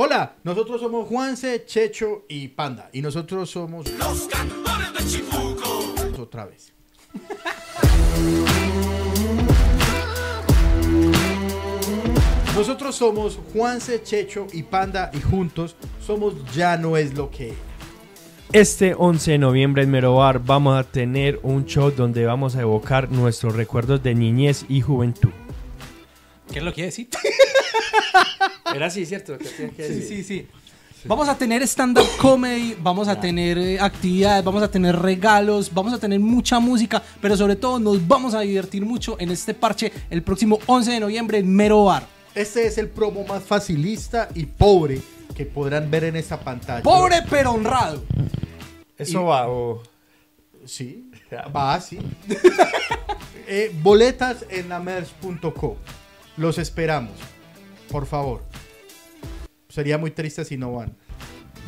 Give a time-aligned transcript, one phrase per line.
[0.00, 2.88] Hola, nosotros somos Juanse, Checho y Panda.
[2.92, 3.90] Y nosotros somos...
[3.98, 6.22] Los cantores de Chifuco.
[6.22, 6.72] Otra vez.
[12.54, 17.56] Nosotros somos Juanse, Checho y Panda y juntos somos Ya no es lo que era.
[18.52, 23.10] Este 11 de noviembre en Merobar vamos a tener un show donde vamos a evocar
[23.10, 25.32] nuestros recuerdos de niñez y juventud.
[26.52, 27.08] ¿Qué es lo que decir?
[28.74, 29.36] Era así, ¿cierto?
[29.76, 30.46] Sí, sí, sí.
[31.04, 35.92] Vamos a tener stand-up comedy, vamos a tener eh, actividades, vamos a tener regalos, vamos
[35.92, 39.92] a tener mucha música, pero sobre todo nos vamos a divertir mucho en este parche
[40.10, 42.04] el próximo 11 de noviembre en Mero Bar.
[42.34, 45.00] Este es el promo más facilista y pobre
[45.34, 46.82] que podrán ver en esta pantalla.
[46.82, 48.02] Pobre pero honrado.
[48.96, 49.82] Eso va, o...
[50.66, 51.10] Sí,
[51.54, 51.98] va así.
[53.50, 55.78] Eh, boletas en lamers.co.
[56.38, 57.16] Los esperamos.
[57.90, 58.44] Por favor.
[59.68, 60.96] Sería muy triste si no van.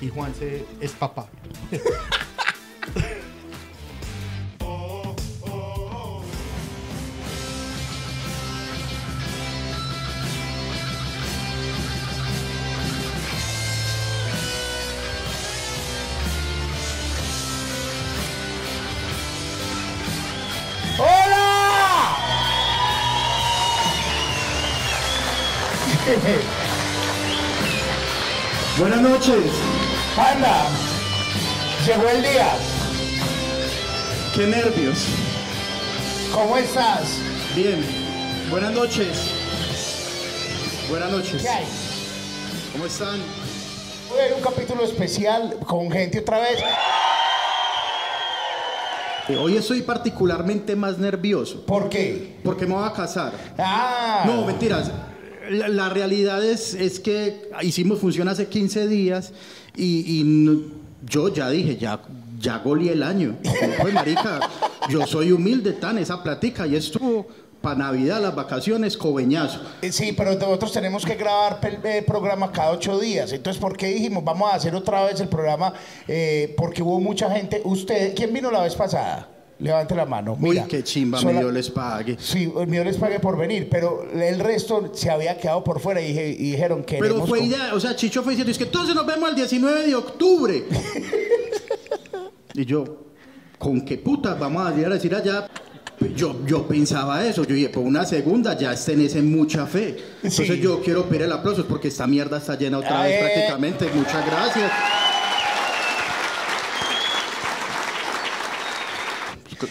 [0.00, 1.28] Y Juanse es papá.
[28.80, 29.52] Buenas noches.
[30.16, 30.66] Panda.
[31.86, 32.48] Llegó el día.
[34.34, 35.04] Qué nervios.
[36.32, 37.18] ¿Cómo estás?
[37.54, 37.84] Bien.
[38.50, 39.32] Buenas noches.
[40.88, 41.42] Buenas noches.
[41.42, 41.66] ¿Qué hay?
[42.72, 43.20] ¿Cómo están?
[44.10, 46.62] Hoy hay un capítulo especial con gente otra vez.
[49.28, 51.66] Eh, Hoy estoy particularmente más nervioso.
[51.66, 52.38] ¿Por qué?
[52.42, 53.32] Porque me voy a casar.
[53.58, 54.22] Ah.
[54.24, 54.90] No, mentiras.
[55.50, 59.32] La, la realidad es, es que hicimos función hace 15 días
[59.76, 60.72] y, y
[61.04, 62.00] yo ya dije, ya,
[62.38, 63.36] ya goleé el año.
[63.80, 64.40] Pues, marica,
[64.88, 67.26] yo soy humilde tan esa platica y estuvo
[67.60, 69.60] para Navidad, las vacaciones, cobeñazo.
[69.82, 73.32] Eh, Sí, pero nosotros tenemos que grabar pel- eh, programa cada ocho días.
[73.32, 75.74] Entonces, ¿por qué dijimos vamos a hacer otra vez el programa?
[76.08, 77.60] Eh, porque hubo mucha gente.
[77.64, 79.28] ¿Usted, quién vino la vez pasada?
[79.60, 80.38] Levante la mano.
[80.40, 82.16] Uy, Mira, qué chimba, sola- mi Dios les pague.
[82.18, 86.00] Sí, el mío les pagué por venir, pero el resto se había quedado por fuera
[86.00, 86.96] y, dije- y dijeron que.
[86.98, 89.86] Pero fue idea, o sea, Chicho fue diciendo, es que entonces nos vemos el 19
[89.86, 90.64] de octubre.
[92.54, 92.84] y yo,
[93.58, 95.46] ¿con qué putas vamos a ir a decir allá?
[96.16, 99.96] Yo, yo pensaba eso, yo dije, por una segunda ya estén ese mucha fe.
[100.22, 100.60] Entonces Sí.
[100.60, 103.18] yo quiero pedir el aplauso porque esta mierda está llena otra vez Eh.
[103.20, 103.86] prácticamente.
[103.94, 104.72] Muchas gracias.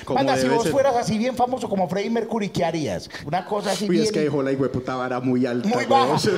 [0.05, 0.71] Panda, si vos ser.
[0.71, 3.09] fueras así bien famoso como Freddie Mercury, ¿qué harías?
[3.25, 4.03] Una cosa así Uy, bien...
[4.03, 5.67] es que dejó la hijueputa vara muy alta.
[5.67, 6.15] Muy baja.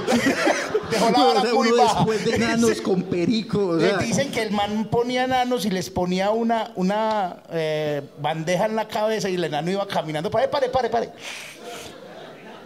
[0.92, 1.96] Dejó la vara o sea, muy baja.
[1.96, 3.68] después de nanos con perico.
[3.68, 8.66] o sea, dicen que el man ponía enanos y les ponía una, una eh, bandeja
[8.66, 10.30] en la cabeza y el enano iba caminando.
[10.30, 11.10] Pare, pare, pare, pare.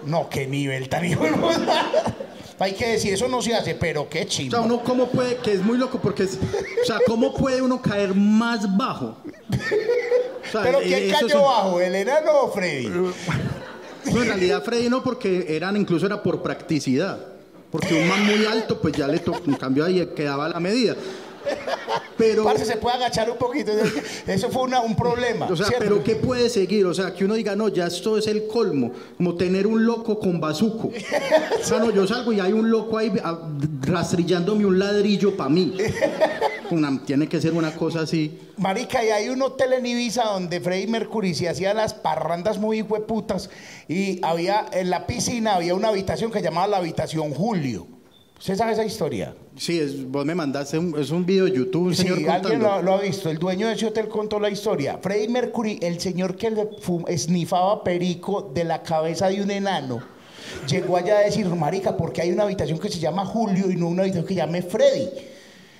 [0.05, 1.23] No, qué nivel tan hijo.
[2.59, 5.51] Hay que decir, eso no se hace, pero qué O sea, uno cómo puede, que
[5.51, 6.39] es muy loco porque es,
[6.81, 9.17] o sea, cómo puede uno caer más bajo.
[10.47, 11.81] O sea, Pero eh, ¿quién cayó bajo?
[11.81, 12.89] ¿El enano o Freddy?
[14.05, 17.17] No, en realidad Freddy no, porque eran, incluso era por practicidad.
[17.71, 20.95] Porque un man muy alto, pues ya le tocó, en cambio ahí quedaba la medida.
[22.17, 23.71] Pero, Parce, se puede agachar un poquito.
[24.27, 25.47] Eso fue una- un problema.
[25.47, 25.83] o sea, ¿cierto?
[25.83, 26.85] pero ¿qué puede seguir?
[26.85, 28.91] O sea, que uno diga, no, ya esto es el colmo.
[29.17, 30.87] Como tener un loco con bazuco.
[30.89, 33.37] O sea, no, yo salgo y hay un loco ahí ah,
[33.81, 35.75] rastrillándome un ladrillo para mí.
[36.71, 38.39] Una- tiene que ser una cosa así.
[38.57, 42.81] Marica, y hay un hotel en Ibiza donde Freddie Mercury se hacía las parrandas muy
[42.81, 43.49] hueputas
[43.89, 47.87] y había en la piscina había una habitación que llamaba la habitación Julio.
[48.37, 49.33] ¿Usted sabe esa historia?
[49.57, 52.61] Sí, es- vos me mandaste, un, es un video de YouTube, un Sí, señor alguien
[52.61, 53.29] lo, lo ha visto.
[53.29, 54.99] El dueño de ese hotel contó la historia.
[55.01, 60.01] Freddie Mercury, el señor que le fu- esnifaba perico de la cabeza de un enano,
[60.67, 63.87] llegó allá a decir, marica, porque hay una habitación que se llama Julio y no
[63.87, 65.07] una habitación que se llame Freddy.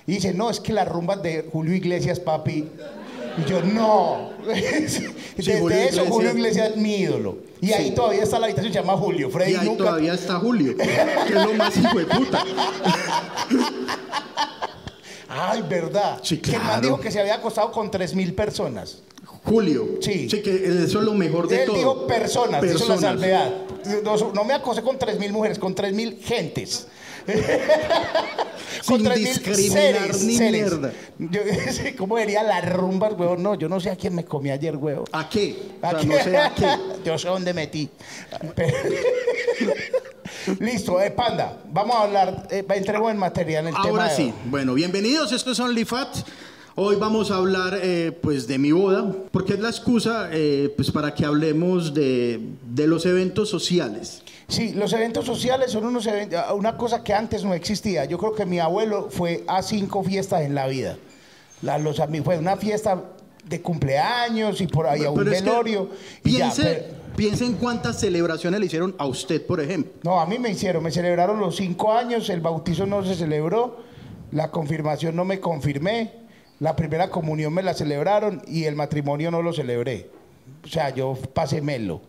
[0.06, 2.68] Y dice, no, es que las rumbas de Julio Iglesias, papi.
[3.38, 4.30] Y yo, no.
[4.46, 6.08] Desde Julio eso, Iglesias.
[6.08, 7.38] Julio Iglesias es mi ídolo.
[7.60, 9.30] Y ahí todavía está la habitación, se llama Julio.
[9.30, 9.84] Freddy Y ahí nunca...
[9.84, 12.44] todavía está Julio, que es lo más hijo de puta.
[15.28, 16.20] Ay, verdad.
[16.22, 16.82] Sí, Que el man claro.
[16.82, 19.02] dijo que se había acostado con tres mil personas.
[19.44, 19.98] Julio.
[20.00, 20.26] Sí.
[20.28, 21.76] que eso es lo mejor de Él todo.
[21.76, 23.00] dijo personas, hizo la Personas.
[23.00, 23.50] salvedad.
[24.02, 26.86] No, no me acosé con tres mil mujeres, con tres mil gentes.
[28.82, 30.92] Sin 3.000 discriminar ni mierda.
[31.18, 31.40] Yo,
[31.98, 33.42] ¿Cómo diría las rumbas, weón?
[33.42, 35.04] No, yo no sé a quién me comí ayer, weón.
[35.12, 35.56] ¿A qué?
[35.82, 36.06] O ¿A sea, qué?
[36.06, 36.66] no sé a qué.
[37.04, 37.88] Yo sé dónde metí.
[38.54, 38.76] Pero,
[40.60, 43.88] Listo, eh, Panda, vamos a hablar, eh, entremos en materia en el tema.
[43.88, 46.18] Ahora sí, bueno, bienvenidos, esto es OnlyFat.
[46.76, 50.90] Hoy vamos a hablar eh, pues de mi boda, porque es la excusa eh, pues
[50.90, 52.38] para que hablemos de,
[52.68, 54.22] de los eventos sociales.
[54.48, 58.04] Sí, los eventos sociales son unos eventos, una cosa que antes no existía.
[58.04, 60.96] Yo creo que mi abuelo fue a cinco fiestas en la vida.
[61.62, 63.02] La- los fue una fiesta
[63.44, 65.90] de cumpleaños y por ahí a un Pero es que velorio.
[67.16, 69.92] piense en cuántas celebraciones le hicieron a usted, por ejemplo.
[70.04, 73.78] no, a mí me hicieron, me celebraron los cinco años, el bautizo no se celebró,
[74.32, 76.12] la confirmación no me confirmé,
[76.60, 80.10] la primera comunión me la celebraron y el matrimonio no lo celebré.
[80.64, 82.00] O sea, yo pasé melo.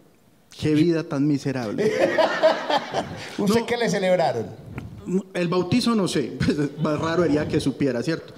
[0.60, 1.92] Qué vida tan miserable.
[3.38, 3.66] ¿Usted No.
[3.66, 4.48] qué le celebraron?
[5.34, 8.34] El bautizo no sé, pues, más raro sería que supiera, ¿cierto?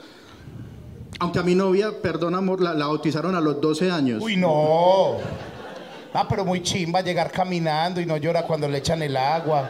[1.19, 4.23] Aunque a mi novia, perdón amor, la, la bautizaron a los 12 años.
[4.23, 5.17] Uy, no.
[6.13, 9.69] Ah, pero muy chimba llegar caminando y no llora cuando le echan el agua.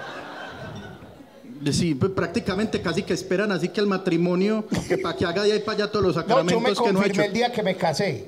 [1.72, 5.54] Sí, pues, prácticamente casi que esperan así que el matrimonio, que para que haga de
[5.54, 7.22] ahí para allá todos los No, yo me sacramentos que no hecho.
[7.22, 8.26] el día que me casé.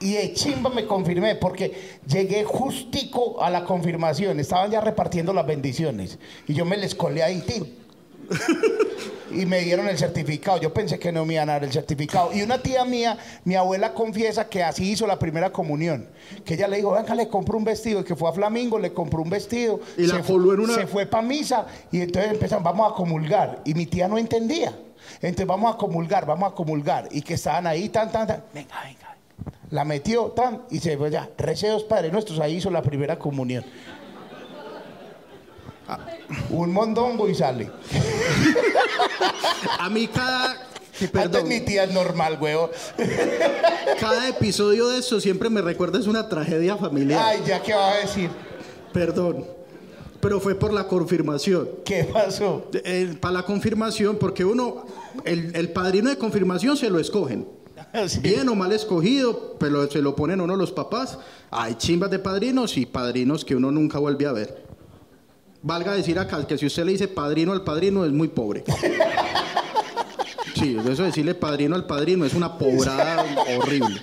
[0.00, 4.38] Y de chimba me confirmé porque llegué justico a la confirmación.
[4.40, 6.18] Estaban ya repartiendo las bendiciones.
[6.46, 7.78] Y yo me les colé ahí, tin.
[9.30, 10.58] Y me dieron el certificado.
[10.60, 12.32] Yo pensé que no me iban a dar el certificado.
[12.32, 16.08] Y una tía mía, mi abuela confiesa que así hizo la primera comunión.
[16.44, 18.00] Que ella le dijo, venga, le compro un vestido.
[18.00, 19.80] Y que fue a Flamingo, le compró un vestido.
[19.96, 21.66] Y la se, fu- coló en una- se fue para misa.
[21.90, 23.60] Y entonces empezamos, vamos a comulgar.
[23.64, 24.76] Y mi tía no entendía.
[25.20, 27.08] Entonces vamos a comulgar, vamos a comulgar.
[27.10, 28.44] Y que estaban ahí, tan, tan, tan.
[28.52, 29.13] Venga, venga.
[29.70, 31.28] La metió, tan, y se fue ya.
[31.36, 33.64] Receos Padre Nuestros, ahí hizo la primera comunión.
[35.88, 35.98] Ah,
[36.50, 37.70] Un mondongo y sale.
[39.78, 40.56] A mí cada,
[40.92, 42.70] sí, perdón, mi tía es normal, huevo.
[44.00, 47.22] cada episodio de eso siempre me recuerda es una tragedia familiar.
[47.24, 48.30] Ay, ya qué va a decir.
[48.92, 49.44] Perdón.
[50.20, 51.68] Pero fue por la confirmación.
[51.84, 52.70] ¿Qué pasó?
[52.72, 54.86] Eh, para la confirmación, porque uno,
[55.24, 57.46] el, el padrino de confirmación se lo escogen.
[58.08, 58.18] Sí.
[58.20, 61.18] Bien o mal escogido, pero se lo ponen uno los papás.
[61.50, 64.64] Hay chimbas de padrinos y padrinos que uno nunca vuelve a ver.
[65.62, 68.64] Valga decir acá que si usted le dice padrino al padrino es muy pobre.
[70.54, 73.24] Sí, eso de decirle padrino al padrino es una pobrada
[73.58, 74.00] horrible.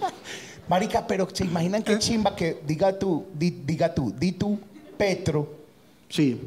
[0.67, 1.85] Marica, pero se imaginan ¿Eh?
[1.85, 4.59] qué chimba que diga tú, di- diga tú, di tú,
[4.97, 5.59] Petro,
[6.09, 6.39] Sí,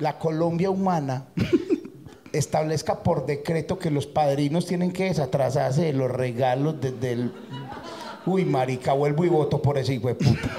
[0.00, 1.24] la Colombia humana
[2.38, 7.32] establezca por decreto que los padrinos tienen que desatrasarse de los regalos desde el...
[8.24, 10.50] Uy, marica, vuelvo y voto por ese hijo de puta.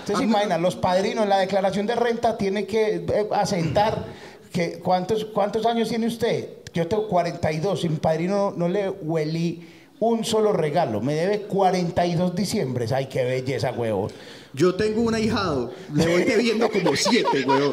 [0.00, 4.04] Ustedes se imaginan, los padrinos la declaración de renta tienen que eh, asentar
[4.52, 6.48] que ¿cuántos, ¿cuántos años tiene usted?
[6.72, 9.66] Yo tengo 42 y mi padrino no, no le huelí
[9.98, 11.00] un solo regalo.
[11.00, 12.92] Me debe 42 diciembres.
[12.92, 14.08] Ay, qué belleza, huevo.
[14.52, 17.72] yo tengo un ahijado, le voy debiendo como siete, weón.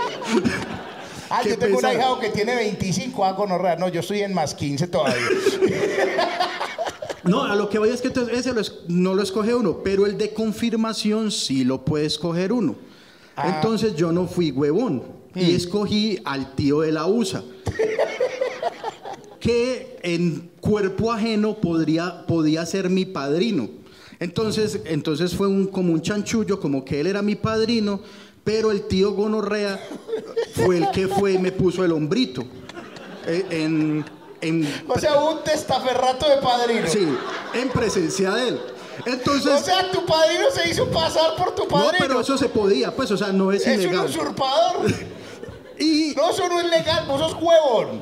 [1.35, 3.75] Ah, yo tengo un ahijado que tiene 25, ah, gonorrea.
[3.75, 5.15] No, yo estoy en más 15 todavía.
[7.25, 9.77] No, a lo que voy es que entonces ese lo es- no lo escoge uno,
[9.81, 12.75] pero el de confirmación sí lo puede escoger uno.
[13.37, 13.53] Ah.
[13.55, 15.03] Entonces yo no fui huevón
[15.33, 17.41] y escogí al tío de la USA.
[19.39, 23.69] que en cuerpo ajeno podría, podía ser mi padrino.
[24.19, 28.01] Entonces, entonces fue un, como un chanchullo, como que él era mi padrino,
[28.43, 29.79] pero el tío Gonorrea
[30.55, 32.43] fue el que fue y me puso el hombrito.
[33.25, 34.05] Eh, En,
[34.41, 36.87] en- O sea, un testaferrato de padrino.
[36.87, 37.07] Sí,
[37.53, 38.61] en presencia de él.
[39.05, 41.95] Entonces, O sea, tu padrino se hizo pasar por tu no, padrino.
[41.99, 44.05] pero eso se podía, pues, o sea, no es, es un ilegal.
[44.05, 44.75] usurpador.
[45.79, 48.01] Y No, eso no es legal, vos sos huevón.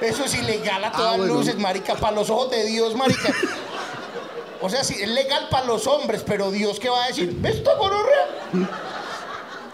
[0.00, 1.34] Eso es ilegal a todas Ah, bueno.
[1.34, 3.34] luces, marica, para los ojos de Dios, marica.
[4.62, 7.34] O sea, sí, es legal para los hombres, pero Dios, ¿qué va a decir?
[7.40, 8.26] ¿Ves esta gonorrea?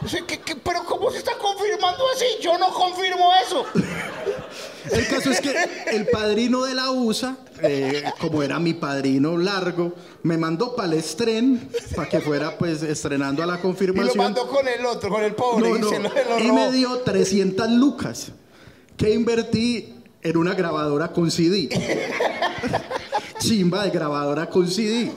[0.05, 2.25] O sea, ¿qué- qué- pero ¿cómo se está confirmando así?
[2.43, 3.65] Yo no confirmo eso.
[4.93, 5.55] el caso es que
[5.87, 10.99] el padrino de la USA, eh, como era mi padrino largo, me mandó para el
[10.99, 14.17] estren, para que fuera pues estrenando a la Y lo confirmación.
[14.19, 16.53] mandó con el otro, con el pobre, No, y no, se lo, se lo y
[16.53, 18.29] me dio 300 lucas
[18.97, 21.69] que invertí en una grabadora con CD.
[23.39, 25.13] Chimba de grabadora con CD.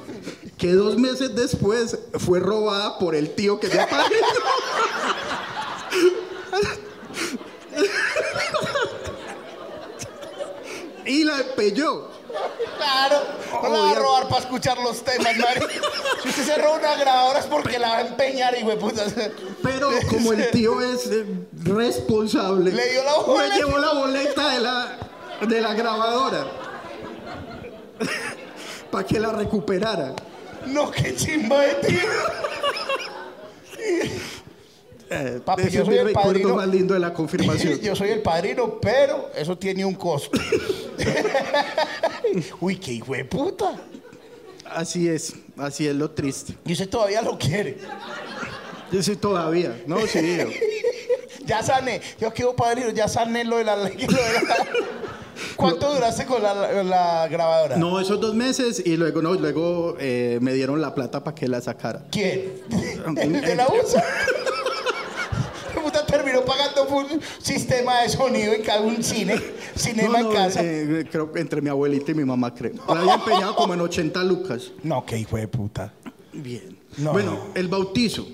[0.60, 4.18] Que dos meses después fue robada por el tío que me apareció.
[11.06, 12.10] y la empelló.
[12.78, 13.18] Claro,
[13.64, 15.68] no la va a robar para escuchar los temas, marica.
[16.22, 19.04] Si usted se roba una grabadora es porque la va a empeñar, y puta.
[19.64, 21.10] Pero como el tío es
[21.64, 23.56] responsable, Le dio la me boleta.
[23.56, 24.98] llevó la boleta de la,
[25.48, 26.46] de la grabadora
[28.92, 30.14] para que la recuperara.
[30.68, 32.00] No, qué chimba de tío.
[35.12, 36.56] Eh, Papi, yo soy el padrino.
[36.56, 37.80] más lindo de la confirmación.
[37.80, 40.40] Yo soy el padrino, pero eso tiene un costo.
[42.60, 43.76] Uy, qué hijo de puta.
[44.66, 46.54] Así es, así es lo triste.
[46.66, 47.80] Y usted todavía lo quiere.
[48.92, 50.20] Yo sí todavía, no, sí.
[51.46, 52.00] Ya sané.
[52.20, 53.76] Yo quiero padrino, ya sané lo de la...
[53.78, 54.68] lo de la-
[55.56, 57.78] ¿Cuánto duraste con la, la grabadora?
[57.78, 61.48] No, esos dos meses y luego, no, luego eh, me dieron la plata para que
[61.48, 62.06] la sacara.
[62.12, 62.54] ¿Quién?
[63.18, 64.04] ¿El de la USA?
[65.84, 69.40] Puta terminó pagando un sistema de sonido en cada un cine,
[69.76, 70.60] cinema No, no, en casa.
[70.64, 72.74] eh, creo que entre mi abuelita y mi mamá, creo.
[72.88, 74.72] La había empeñado como en 80 lucas.
[74.84, 75.94] No, qué hijo de puta.
[76.34, 76.78] Bien.
[76.98, 77.14] No.
[77.14, 78.28] Bueno, el bautizo.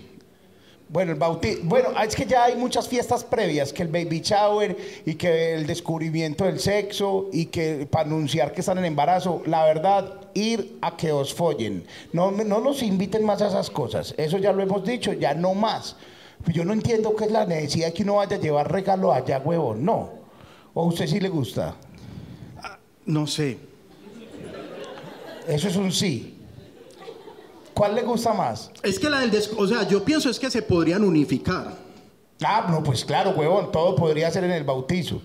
[0.88, 1.70] Bueno, el bautismo.
[1.70, 5.66] Bueno, es que ya hay muchas fiestas previas, que el baby shower y que el
[5.66, 9.42] descubrimiento del sexo y que para anunciar que están en embarazo.
[9.48, 11.86] La verdad, ir a que os follen.
[12.14, 14.14] No, no nos inviten más a esas cosas.
[14.18, 15.96] Eso ya lo hemos dicho, ya no más.
[16.54, 19.40] Yo no entiendo qué es la necesidad de que uno vaya a llevar regalo allá,
[19.44, 19.84] huevón.
[19.84, 20.10] No.
[20.74, 21.76] ¿O a usted sí le gusta?
[23.06, 23.58] No sé.
[25.48, 26.35] Eso es un sí.
[27.76, 28.72] ¿Cuál le gusta más?
[28.82, 31.74] Es que la del des- o sea, yo pienso es que se podrían unificar.
[32.44, 35.22] Ah, no, pues claro, huevón, todo podría ser en el bautizo.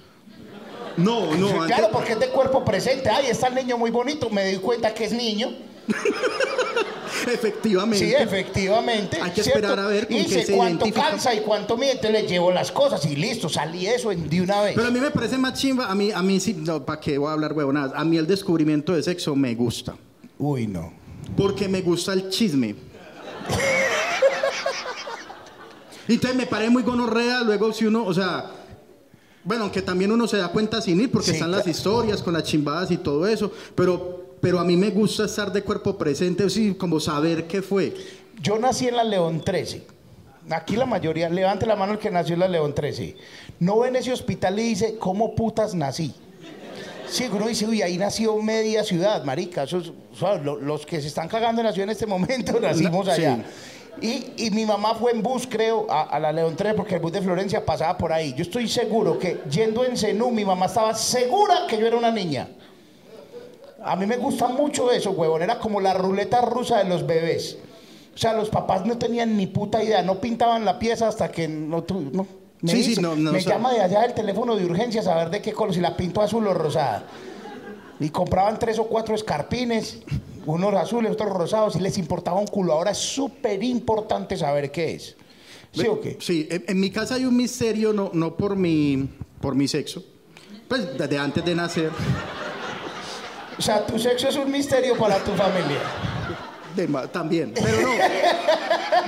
[0.96, 3.08] No, no, antes- claro, porque es de cuerpo presente.
[3.08, 5.48] Ay, está el niño muy bonito, me doy cuenta que es niño.
[7.32, 7.98] efectivamente.
[8.06, 9.18] Sí, efectivamente.
[9.20, 9.60] Hay que ¿cierto?
[9.60, 11.10] esperar a ver con y qué se cuánto identifica.
[11.10, 14.62] calza y cuánto miente, le llevo las cosas y listo, salí eso en- de una
[14.62, 14.74] vez.
[14.74, 17.18] Pero a mí me parece más chimba, a mí, a mí sí, no, ¿para qué
[17.18, 17.92] voy a hablar huevonadas?
[17.94, 19.94] A mí el descubrimiento de sexo me gusta.
[20.38, 20.92] Uy, no.
[21.36, 22.74] Porque me gusta el chisme.
[26.08, 28.50] Entonces me parece muy gonorrea, luego si uno, o sea,
[29.44, 31.70] bueno, aunque también uno se da cuenta sin ir, porque Sí, están las claro.
[31.70, 35.62] historias con las chimbadas y todo eso, pero, pero a mí me gusta estar de
[35.62, 37.94] cuerpo presente, así como saber qué fue.
[38.42, 39.86] Yo nací en la León 13.
[40.50, 43.16] Aquí la mayoría, levante la mano el que nació en la León 13.
[43.60, 46.12] No ve en ese hospital y dice, ¿cómo putas nací?
[47.10, 49.64] Sí, uno dice, uy, ahí nació media ciudad, marica.
[49.64, 52.06] Eso es- o sea, lo- los que se están cagando en la ciudad en este
[52.06, 53.12] momento nacimos Sí.
[53.12, 53.44] allá.
[54.00, 57.00] Y, y mi mamá fue en bus, creo, a, a la León 13 porque el
[57.00, 58.32] bus de Florencia pasaba por ahí.
[58.34, 62.10] Yo estoy seguro que yendo en Zenú, mi mamá estaba segura que yo era una
[62.10, 62.48] niña.
[63.82, 65.42] A mí me gusta mucho eso, huevón.
[65.42, 67.58] Era como la ruleta rusa de los bebés.
[68.14, 71.48] O sea, los papás no tenían ni puta idea, no pintaban la pieza hasta que
[71.48, 71.84] no...
[72.12, 72.26] no.
[72.62, 75.14] Me, Sí, sí, dice- no, no, me llama de allá del teléfono de urgencias a
[75.16, 77.04] ver de qué color, si la pinto azul o rosada.
[77.98, 79.98] Y compraban tres o cuatro escarpines,
[80.46, 82.72] unos azules, otros rosados, y les importaba un culo.
[82.72, 85.16] Ahora es súper importante saber qué es.
[85.72, 86.16] ¿Sí o qué?
[86.20, 89.08] Sí, en, en mi casa hay un misterio, no, no por mi,
[89.40, 90.02] por mi sexo,
[90.68, 91.90] pues desde antes de nacer.
[93.58, 95.78] O sea, tu sexo es un misterio para tu familia.
[96.76, 97.90] De también, pero no.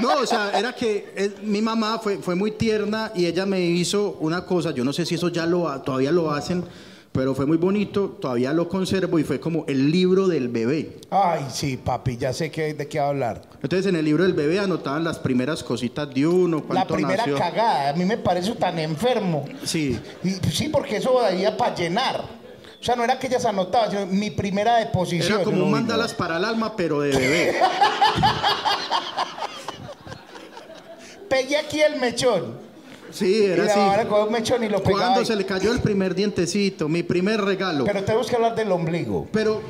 [0.01, 3.61] No, o sea, era que eh, mi mamá fue, fue muy tierna y ella me
[3.61, 6.65] hizo una cosa, yo no sé si eso ya lo todavía lo hacen,
[7.13, 10.97] pero fue muy bonito, todavía lo conservo y fue como el libro del bebé.
[11.11, 13.43] Ay, sí, papi, ya sé que, de qué hablar.
[13.63, 17.37] Entonces en el libro del bebé anotaban las primeras cositas de uno, La primera nació.
[17.37, 19.45] cagada, a mí me parece tan enfermo.
[19.63, 22.42] Sí, Y, sí, porque eso daría para llenar.
[22.83, 25.37] O sea, no era que ellas anotaban, sino mi primera deposición.
[25.37, 25.67] era como no.
[25.67, 27.55] mandalas para el alma, pero de bebé.
[31.29, 32.59] Pegué aquí el mechón.
[33.13, 34.09] Sí, era así.
[34.09, 35.01] cogió un mechón y lo pegaba.
[35.01, 35.27] Cuando ahí.
[35.27, 37.85] se le cayó el primer dientecito, mi primer regalo.
[37.85, 39.29] Pero tenemos que hablar del ombligo.
[39.31, 39.63] Pero.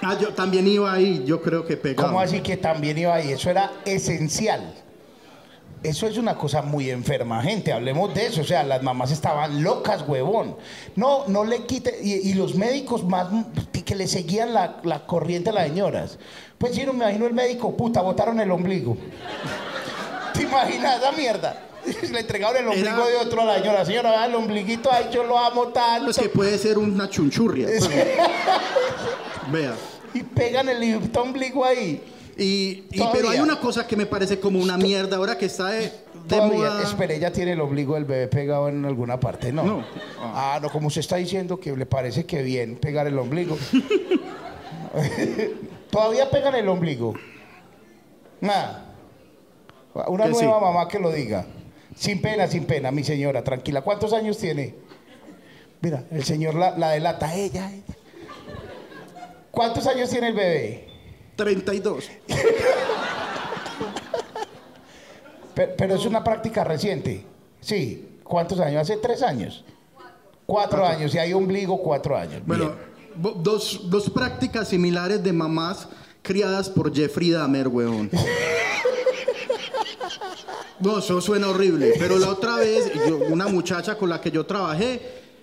[0.00, 2.08] Ah, yo también iba ahí, yo creo que pegaba.
[2.08, 3.32] ¿Cómo así que también iba ahí?
[3.32, 4.72] Eso era esencial.
[5.82, 7.72] Eso es una cosa muy enferma, gente.
[7.72, 8.42] Hablemos de eso.
[8.42, 10.56] O sea, las mamás estaban locas, huevón.
[10.94, 11.98] No, no le quite.
[12.02, 13.28] Y, y los médicos más
[13.72, 16.18] que- le seguían la, la corriente a las señoras.
[16.58, 18.96] Pues yo no me imagino el médico, puta, botaron el ombligo.
[20.34, 21.66] ¿Te imaginas esa mierda?
[22.12, 23.84] Le entregaron el ombligo Era- de otro a la señora.
[23.84, 26.04] Señora, vea el ombliguito, ay, yo lo amo tanto.
[26.04, 27.68] Pues que puede ser una chunchurria.
[29.50, 29.74] Vea.
[30.14, 32.02] Y pegan el ombligo ahí.
[32.36, 35.92] Y, pero hay una cosa que me parece como una mierda ahora que está de,
[36.28, 36.82] de moda.
[37.08, 39.64] ella tiene el ombligo del bebé pegado en alguna parte, ¿no?
[39.64, 39.84] No.
[40.18, 43.56] Ah, no, como usted está diciendo que le parece que bien pegar el ombligo.
[45.90, 47.14] Todavía pegan el ombligo.
[48.40, 48.86] Nada.
[50.06, 50.44] Una Que sí.
[50.44, 51.44] nueva mamá que lo diga.
[51.96, 53.82] Sin pena, sin pena, mi señora, tranquila.
[53.82, 54.74] ¿Cuántos años tiene?
[55.82, 57.82] Mira, el señor la, la delata, ella, ella.
[59.50, 60.86] ¿Cuántos años tiene el bebé?
[61.44, 62.04] 32.
[65.54, 67.24] Pero, pero es una práctica reciente.
[67.60, 68.06] Sí.
[68.22, 68.82] ¿Cuántos años?
[68.82, 69.64] Hace tres años.
[70.46, 71.14] Cuatro, años.
[71.14, 72.42] Y hay ombligo, cuatro años.
[72.46, 72.72] Bueno,
[73.42, 75.88] dos, dos prácticas similares de mamás
[76.22, 78.10] criadas por Jeffrey Dahmer, weón.
[80.78, 81.94] No, eso suena horrible.
[81.98, 85.00] Pero la otra vez, yo- una muchacha con la que yo trabajé,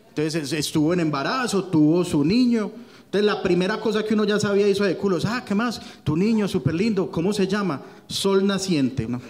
[0.09, 2.71] entonces es- estuvo en embarazo, tuvo su niño.
[3.07, 5.81] Entonces la primera cosa que uno ya sabía hizo de culos, ah, ¿qué más?
[6.03, 7.81] Tu niño, súper lindo, ¿cómo se llama?
[8.05, 9.07] Sol naciente.
[9.07, 9.21] ¿no?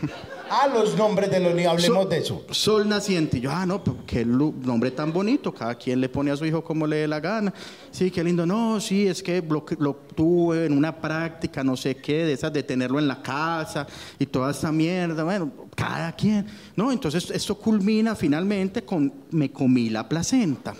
[0.50, 2.43] Ah, los nombres de los ni hablemos Sol- de eso.
[2.50, 3.38] Sol naciente.
[3.38, 5.53] Y yo, ah, no, pues, qué nombre tan bonito.
[5.53, 7.53] Cada quien le pone a su hijo como le dé la gana.
[7.91, 8.48] Sí, qué lindo.
[8.48, 12.51] No, sí, es que lo, lo tuve en una práctica, no sé qué, de esas
[12.53, 13.86] de tenerlo en la casa
[14.17, 15.24] y toda esta mierda.
[15.24, 16.48] Bueno, cada quien.
[16.75, 20.74] No, entonces esto culmina finalmente con me comí la placenta.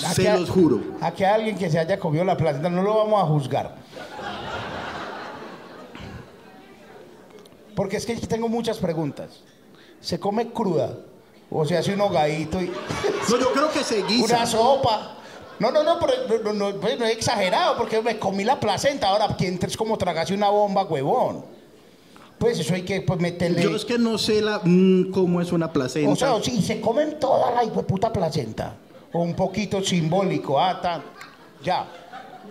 [0.00, 0.80] Se los juro.
[1.00, 3.76] A alguien que se haya comido la placenta no lo vamos a juzgar.
[7.74, 9.42] Porque es que tengo muchas preguntas.
[10.00, 10.96] ¿Se come cruda?
[11.50, 12.66] ¿O se hace un hogadito y
[13.30, 14.36] No, yo creo que se guisa.
[14.36, 15.16] una sopa?
[15.58, 19.08] No, no, no, pero no, no, pues no he exagerado porque me comí la placenta.
[19.08, 21.44] Ahora, ¿quién es como tragase una bomba, huevón?
[22.38, 23.62] Pues eso hay que pues, meterle...
[23.62, 26.10] Yo es que no sé la, mm, cómo es una placenta.
[26.10, 28.76] O sea, si se comen toda la puta placenta.
[29.12, 30.58] O un poquito simbólico.
[30.60, 31.02] Ah, tan.
[31.62, 31.86] Ya.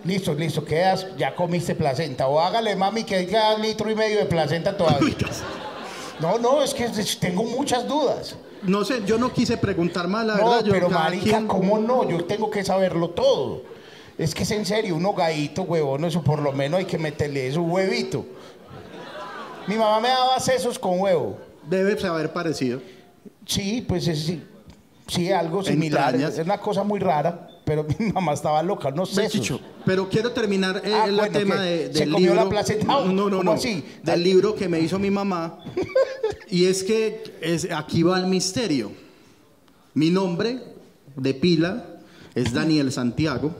[0.04, 0.64] Listo, listo.
[0.64, 2.28] Quedas, ya comiste placenta.
[2.28, 5.16] O hágale, mami, que queda litro y medio de placenta todavía.
[6.20, 6.90] No, no, es que
[7.22, 8.36] tengo muchas dudas.
[8.64, 10.66] No sé, yo no quise preguntar más, la no, verdad.
[10.66, 12.10] Yo, pero marica, quien- ¿cómo no?
[12.10, 13.62] Yo tengo que saberlo todo.
[14.18, 17.48] Es que es en serio, un hogadito, huevón, eso por lo menos hay que meterle
[17.48, 18.26] eso, un huevito.
[19.68, 21.38] Mi mamá me daba sesos con huevo.
[21.64, 22.82] Debe haber parecido.
[23.46, 24.44] Sí, pues es, sí,
[25.10, 26.14] sí, algo similar.
[26.16, 26.38] Entrañas.
[26.40, 29.28] Es una cosa muy rara, pero mi mamá estaba loca, no sé.
[29.28, 32.44] Chicho, pero quiero terminar eh, Ah, el bueno, tema de- ¿Se del comió libro.
[32.46, 32.86] la placenta?
[32.86, 33.52] No, no, no, ¿Cómo no.
[33.54, 33.84] así?
[34.04, 35.60] Del libro que me hizo mi mamá.
[36.50, 38.92] y es que es, aquí va el misterio.
[39.94, 40.60] Mi nombre
[41.16, 41.86] de pila
[42.36, 43.54] es Daniel Santiago.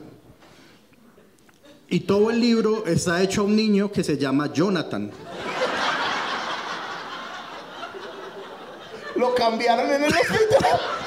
[1.92, 5.10] Y todo el libro está hecho a un niño que se llama Jonathan.
[9.16, 10.80] Lo cambiaron en el hospital.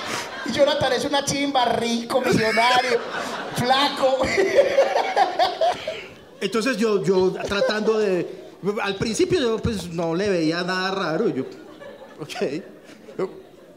[0.46, 2.98] Y Jonathan es una chimba, rico, millonario,
[3.54, 4.18] flaco.
[6.40, 8.42] Entonces yo, yo tratando de...
[8.82, 11.28] Al principio yo pues no le veía nada raro.
[11.28, 11.44] Yo,
[12.20, 12.62] ok.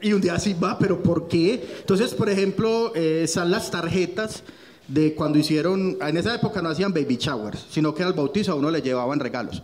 [0.01, 1.77] Y un día así va, pero ¿por qué?
[1.79, 4.43] Entonces, por ejemplo, eh, están las tarjetas
[4.87, 5.97] de cuando hicieron...
[6.01, 9.19] En esa época no hacían baby showers, sino que al bautizo a uno le llevaban
[9.19, 9.63] regalos.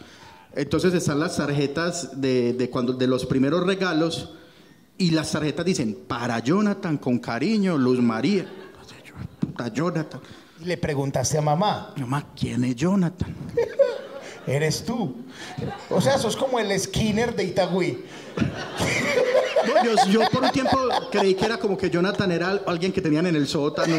[0.56, 4.30] Entonces están las tarjetas de, de cuando, de los primeros regalos
[5.02, 8.46] y las tarjetas dicen, para Jonathan, con cariño, Luz María.
[9.40, 10.22] Puta Jonathan.
[10.62, 13.36] Y le preguntaste a mamá, mamá, ¿quién es Jonathan?
[14.46, 15.16] eres tú.
[15.90, 18.06] O sea, sos como el Skinner de Itagüí.
[19.66, 20.78] No, yo, yo por un tiempo
[21.12, 23.98] creí que era como que Jonathan era alguien que tenían en el sótano.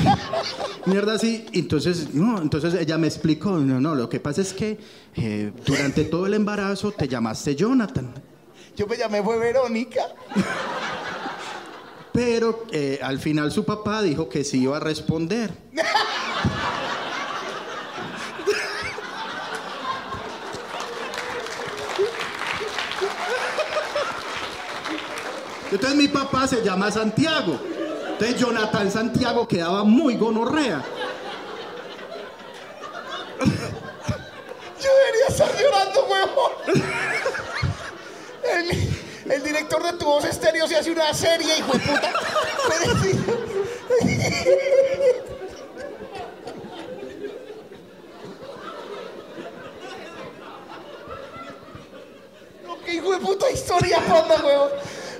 [0.86, 1.44] Mierda así.
[1.52, 4.78] Entonces, no, entonces ella me explicó, no, no, lo que pasa es que
[5.14, 8.14] eh, durante todo el embarazo te llamaste Jonathan.
[8.76, 10.02] Yo me llamé fue Verónica.
[12.12, 15.50] Pero eh, al final su papá dijo que sí iba a responder.
[25.72, 27.58] Entonces mi papá se llama Santiago.
[28.12, 30.84] Entonces Jonathan Santiago quedaba muy gonorrea.
[34.80, 36.52] Yo debería estar llorando, huevón.
[38.54, 39.42] El, el
[40.06, 42.12] director de tu voz estéreo se hace una serie, hijo de puta.
[52.64, 54.70] No, qué hijo de puta historia, panda, huevón.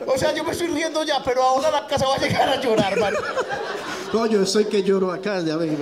[0.07, 2.61] O sea, yo me estoy riendo ya, pero ahora la casa va a llegar a
[2.61, 3.15] llorar, man.
[4.13, 5.77] No, yo soy que lloro acá, ya ve.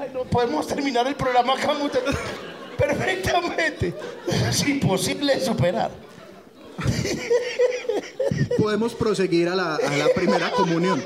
[0.00, 1.74] Ay, no podemos terminar el programa acá
[2.86, 3.94] perfectamente.
[4.48, 5.90] Es imposible superar.
[8.58, 11.04] Podemos proseguir a la, a la primera comunión.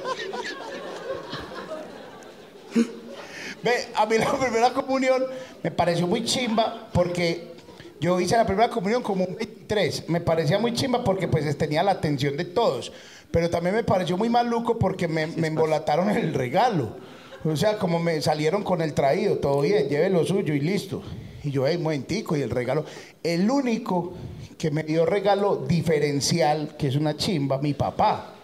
[3.62, 5.24] Ve, a mí la primera comunión
[5.62, 7.54] me pareció muy chimba porque
[8.00, 10.08] yo hice la primera comunión como un 23.
[10.08, 12.92] Me parecía muy chimba porque pues tenía la atención de todos.
[13.30, 16.96] Pero también me pareció muy maluco porque me, me embolataron el regalo.
[17.44, 21.02] O sea, como me salieron con el traído, todo bien, lleve lo suyo y listo.
[21.44, 22.84] Y yo, hey, momentico, y el regalo.
[23.22, 24.14] El único
[24.58, 28.34] que me dio regalo diferencial, que es una chimba, mi papá.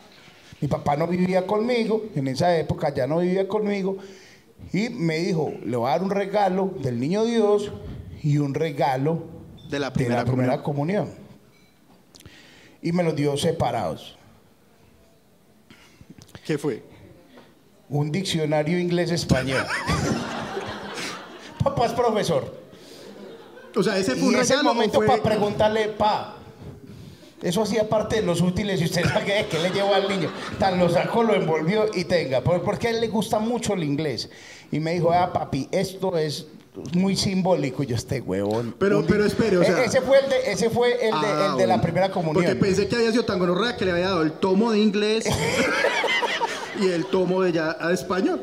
[0.61, 3.99] Mi papá no vivía conmigo, en esa época ya no vivía conmigo,
[4.73, 7.71] y me dijo, le voy a dar un regalo del niño Dios
[8.23, 9.25] y un regalo
[9.69, 11.13] De la de primera la primera comunión.
[12.81, 14.17] Y me los dio separados.
[16.47, 16.83] ¿Qué fue?
[17.89, 19.65] Un diccionario inglés-español.
[21.65, 22.64] Papá es profesor.
[23.77, 24.73] O sea, ese fue un Y es regalo.
[24.75, 26.37] momento fue- para preguntarle, pa,
[27.43, 30.31] eso hacía parte de los útiles y usted sabe que le llevó al niño.
[30.59, 32.41] Tan lo sacó, lo envolvió y tenga.
[32.41, 34.31] Por- Porque a él le gusta mucho el inglés.
[34.73, 36.47] Y me dijo, ah, papi, esto es
[36.95, 37.83] muy simbólico.
[37.83, 38.75] Y yo, este huevón.
[38.79, 41.49] Pero- pero espere, o E- sea- ese fue el de, ese fue el de, Ah,
[41.53, 41.83] el de la bueno.
[41.83, 42.45] primera comunión.
[42.45, 45.27] Porque pensé que había sido tan gonorrea que le había dado el tomo de inglés
[46.81, 48.43] y el tomo de ya a español.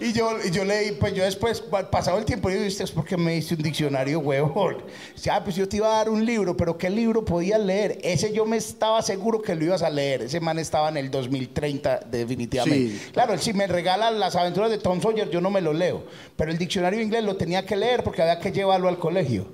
[0.00, 2.84] Y yo, y yo leí, pues yo después, pa- pasado el tiempo, yo dije, ¿usted
[2.84, 4.78] es porque me diste un diccionario, huevón?
[5.14, 7.98] Dice, ah, pues yo te iba a dar un libro, pero ¿qué libro podías leer?
[8.02, 10.22] Ese yo me estaba seguro que lo ibas a leer.
[10.22, 12.98] Ese man estaba en el 2030, definitivamente.
[12.98, 13.10] Sí.
[13.12, 16.04] Claro, si me regalan las aventuras de Tom Sawyer, yo no me lo leo.
[16.36, 19.46] Pero el diccionario inglés lo tenía que leer porque había que llevarlo al colegio.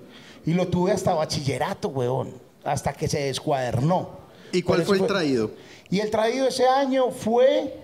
[0.44, 2.34] Y lo tuve hasta bachillerato, huevón.
[2.62, 4.10] Hasta que se descuadernó.
[4.52, 5.50] ¿Y cuál fue el traído?
[5.90, 7.74] y el traído ese año fue,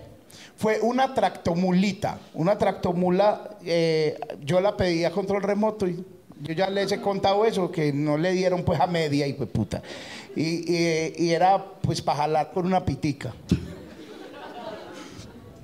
[0.55, 2.17] fue una tractomulita.
[2.33, 6.03] Una tractomula, eh, yo la pedí a control remoto y
[6.41, 9.49] yo ya les he contado eso, que no le dieron pues a media y pues
[9.49, 9.81] puta.
[10.35, 13.33] Y, y- y era pues para jalar con una pitica.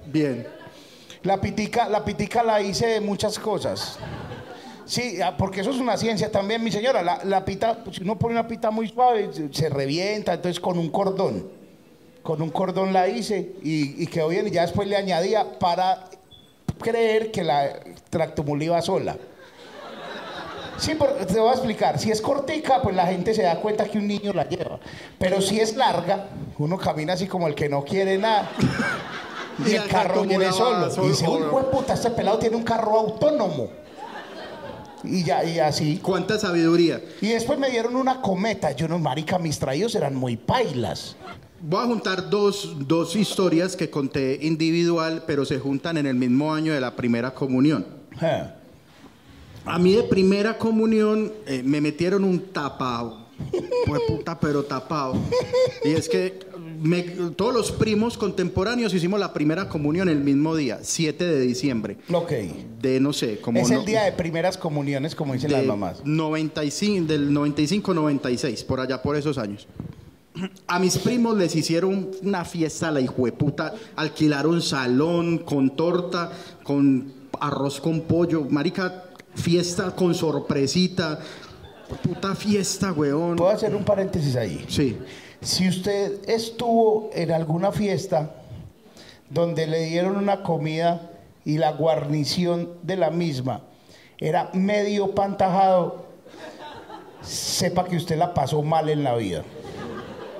[0.07, 0.47] Bien.
[1.23, 3.99] La pitica, la pitica la hice de muchas cosas.
[4.85, 7.03] Sí, ah, porque eso es una ciencia también, mi señora.
[7.03, 10.59] La, la pita, pues, si uno pone una pita muy suave, se, se revienta, entonces
[10.59, 11.58] con un cordón.
[12.29, 14.47] Con un cordón la hice y, y quedó bien.
[14.47, 16.11] Y ya después le añadía para
[16.79, 17.79] creer que la
[18.11, 19.17] tractomula iba sola.
[20.77, 21.97] Sí, pero te voy a explicar.
[21.97, 24.79] Si es cortica, pues la gente se da cuenta que un niño la lleva.
[25.17, 26.27] Pero si es larga,
[26.59, 28.51] uno camina así como el que no quiere nada.
[29.65, 30.87] Y Y el carro viene solo.
[31.03, 33.69] Y dice, uy, güey, puta, este pelado tiene un carro autónomo.
[35.03, 35.97] Y ya, y así.
[35.97, 37.01] ¿Cuánta sabiduría?
[37.21, 38.73] Y después me dieron una cometa.
[38.73, 41.15] Yo no, marica, mis traídos eran muy pailas.
[41.61, 46.53] Voy a juntar dos, dos historias que conté individual, pero se juntan en el mismo
[46.53, 47.85] año de la primera comunión.
[49.65, 53.27] A mí de primera comunión eh, me metieron un tapado.
[53.85, 55.15] Pues puta, pero tapado.
[55.85, 56.39] Y es que
[56.81, 57.01] me-
[57.35, 61.97] todos los primos contemporáneos hicimos la primera comunión el mismo día, 7 de diciembre.
[62.11, 62.31] Ok.
[62.81, 63.59] De no sé, como.
[63.59, 66.01] es no- el día de primeras comuniones, como dicen las mamás.
[66.05, 69.67] 95, del 95-96, por allá, por esos años.
[70.67, 76.31] A mis primos les hicieron una fiesta, la hijueputa, alquilaron salón con torta,
[76.63, 81.19] con arroz con pollo, marica, fiesta con sorpresita,
[82.01, 83.35] puta fiesta, weón.
[83.35, 84.65] ¿Puedo hacer un paréntesis ahí?
[84.67, 84.97] Sí.
[85.41, 88.35] Si usted estuvo en alguna fiesta
[89.29, 91.11] donde le dieron una comida
[91.45, 93.61] y la guarnición de la misma
[94.17, 96.05] era medio pantajado,
[97.21, 99.43] sepa que usted la pasó mal en la vida.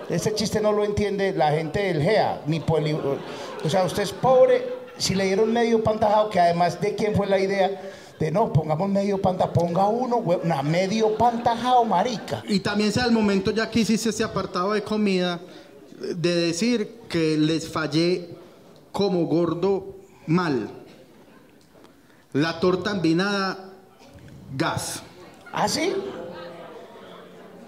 [0.09, 2.93] Ese chiste no lo entiende la gente del GEA, ni poli...
[2.93, 7.27] O sea, usted es pobre si le dieron medio pantajado, que además de quién fue
[7.27, 7.81] la idea
[8.19, 12.43] de no, pongamos medio pantajado, ponga uno, güey, una medio pantajado, marica.
[12.47, 15.39] Y también sea el momento, ya que hiciste este apartado de comida,
[15.99, 18.29] de decir que les fallé
[18.91, 19.95] como gordo
[20.27, 20.69] mal.
[22.33, 23.71] La torta envinada,
[24.55, 25.01] gas.
[25.51, 25.93] ¿Ah, sí?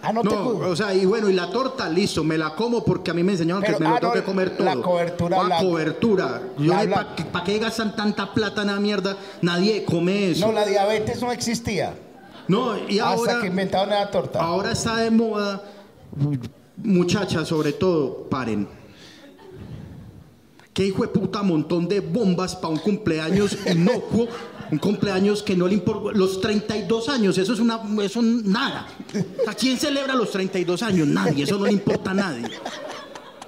[0.04, 2.56] Ah, no, te No, gu- o sea, y bueno, y la torta, listo, me la
[2.56, 4.58] como porque a mí me enseñaron Pero, que me lo ah, tengo no, que comer
[4.58, 4.66] todo.
[4.66, 6.42] la cobertura, La la- cobertura.
[6.58, 9.16] Yo, la- la- ¿para qué, pa' qué gastan tanta plata en la mierda?
[9.42, 10.48] Nadie come eso.
[10.48, 11.94] No, la diabetes no existía.
[12.48, 14.40] No, y hasta ahora, que inventaron la torta.
[14.42, 15.62] ahora está de moda,
[16.78, 18.68] muchachas sobre todo, paren.
[20.74, 24.28] Qué hijo de puta montón de bombas para un cumpleaños inocuo,
[24.72, 26.18] un cumpleaños que no le importa.
[26.18, 28.88] Los 32 años, eso es una, eso nada.
[29.48, 31.08] ¿A quién celebra los 32 años?
[31.08, 32.44] Nadie, eso no le importa a nadie.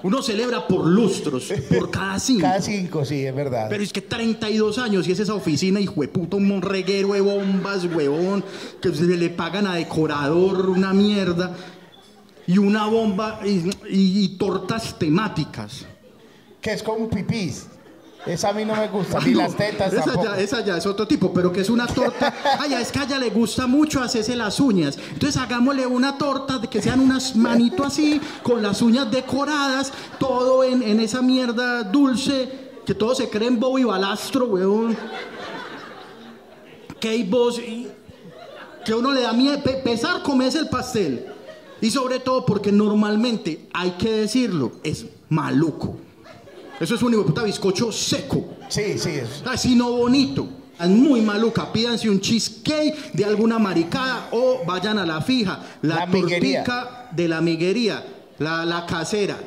[0.04, 2.42] Uno celebra por lustros, por cada cinco.
[2.42, 3.68] Cada cinco, sí, es verdad.
[3.70, 7.22] Pero es que 32 años y es esa oficina, hijo de puta, un reguero de
[7.22, 8.44] bombas, huevón,
[8.82, 11.56] que se le pagan a decorador una mierda.
[12.46, 15.86] Y una bomba y, y- y tortas temáticas.
[16.63, 17.67] Que es con pipís.
[18.26, 20.23] Esa a mí no me gusta, ni no, las tetas esa tampoco.
[20.28, 22.34] ya, esa ya es otro tipo, pero que es una torta.
[22.58, 24.97] Ay, es que a ella le gusta mucho hacerse las uñas.
[25.12, 30.63] Entonces hagámosle una torta de que sean unas manitos así, con las uñas decoradas, todo
[30.63, 34.95] en, en esa mierda dulce, que todos se creen bobo y balastro, weón.
[37.02, 37.89] Que vos y
[38.86, 41.26] que uno le da miedo, pe- pesar comerse el pastel.
[41.82, 45.97] Y sobre todo porque normalmente, hay que decirlo, es maluco.
[46.84, 48.46] Eso es un hijo puta bizcocho seco.
[48.67, 49.12] Sí, sí.
[49.12, 50.48] es- Así no bonito.
[50.80, 51.72] Es muy maluca.
[51.72, 55.60] Pídanse un cheesecake de alguna maricada o vayan a la fija.
[55.82, 58.04] La, La tortica de la miguería.
[58.39, 59.38] La, la casera.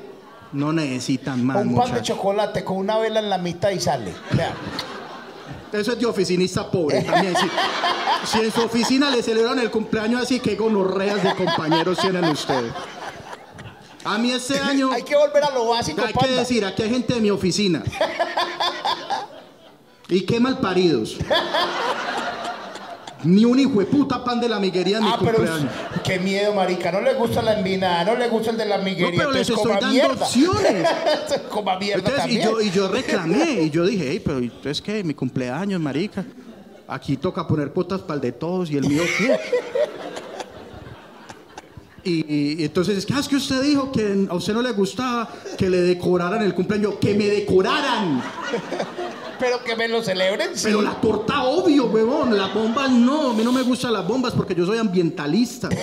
[0.52, 4.14] No necesitan más, un pan de chocolate con una vela en la mitad y sale.
[5.72, 7.34] Eso es de oficinista pobre también.
[7.36, 12.24] Si, si en su oficina le celebran el cumpleaños así, que gonorreas de compañeros tienen
[12.24, 12.72] ustedes.
[14.06, 16.90] A mí este año, Hay que volver a lo básico, hay que decir, aquí hay
[16.90, 17.82] gente de mi oficina.
[20.08, 21.16] Y qué malparidos.
[23.24, 25.72] Ni un hijo de puta pan de la miguería en mi Ah, pero cumpleaños.
[26.04, 26.92] qué miedo, marica.
[26.92, 29.18] No le gusta la envinada, no le gusta el de la No, miguería.
[29.18, 30.12] pero les estoy dando mierda.
[30.24, 30.88] opciones.
[31.50, 32.50] coma mierda Entonces, y también.
[32.50, 34.40] yo, y yo reclamé, y yo dije, hey, pero
[34.70, 36.24] es que mi cumpleaños, marica.
[36.86, 39.40] Aquí toca poner potas para el de todos y el mío qué.
[42.06, 44.70] Y, y entonces es que, ah, es que usted dijo que a usted no le
[44.70, 46.94] gustaba que le decoraran el cumpleaños.
[47.00, 48.22] ¡Que me decoraran!
[49.40, 50.64] Pero que me lo celebren, sí.
[50.66, 52.36] Pero la torta, obvio, huevón.
[52.36, 53.30] Las bombas no.
[53.30, 55.68] A mí no me gustan las bombas porque yo soy ambientalista.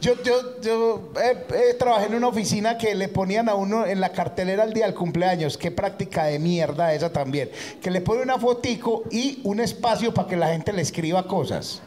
[0.00, 4.00] Yo, yo, yo eh, eh, trabajé en una oficina que le ponían a uno en
[4.00, 5.58] la cartelera el día del cumpleaños.
[5.58, 7.50] Qué práctica de mierda esa también.
[7.82, 11.82] Que le pone una fotico y un espacio para que la gente le escriba cosas.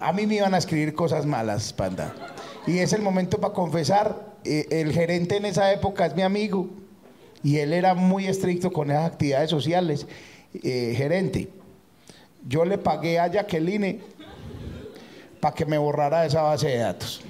[0.00, 2.14] A mí me iban a escribir cosas malas, panda.
[2.66, 4.34] Y es el momento para confesar.
[4.44, 6.68] eh, el gerente en esa época es mi amigo.
[7.42, 10.06] Y él era muy estricto con esas actividades sociales.
[10.62, 11.48] Eh, gerente,
[12.48, 14.00] yo le pagué a Jacqueline
[15.40, 17.20] para que me borrara esa base de datos.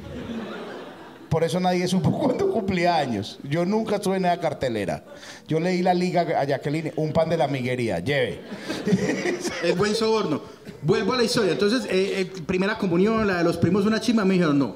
[1.29, 3.38] Por eso nadie supo cuándo cumplía años.
[3.42, 5.05] Yo nunca estuve en esa cartelera.
[5.48, 8.40] Yo leí la liga a Jacqueline, un pan de la miguería, lleve.
[9.62, 10.56] Es buen soborno.
[10.82, 11.52] Vuelvo a la historia.
[11.52, 14.74] Entonces, eh, eh, primera comunión, la de los primos, una chima, me dijeron, no,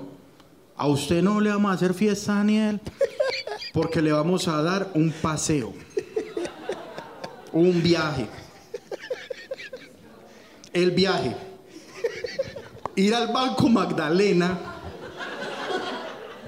[0.77, 2.81] a usted no le vamos a hacer fiesta, Daniel,
[3.73, 5.73] porque le vamos a dar un paseo,
[7.53, 8.27] un viaje.
[10.73, 11.35] El viaje.
[12.95, 14.59] Ir al Banco Magdalena.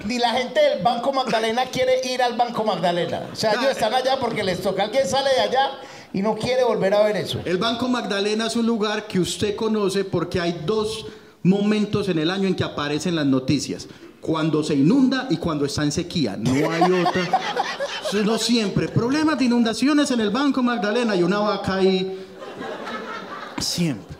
[0.05, 3.29] Ni la gente del Banco Magdalena quiere ir al Banco Magdalena.
[3.31, 4.83] O sea, ellos están allá porque les toca.
[4.83, 5.71] Alguien sale de allá
[6.13, 7.41] y no quiere volver a ver eso.
[7.43, 11.07] El Banco Magdalena es un lugar que usted conoce porque hay dos
[11.41, 13.87] momentos en el año en que aparecen las noticias.
[14.21, 16.37] Cuando se inunda y cuando está en sequía.
[16.37, 17.41] No hay otra.
[18.23, 18.87] No siempre.
[18.87, 22.25] Problemas de inundaciones en el Banco Magdalena y una vaca ahí.
[23.57, 24.12] Siempre.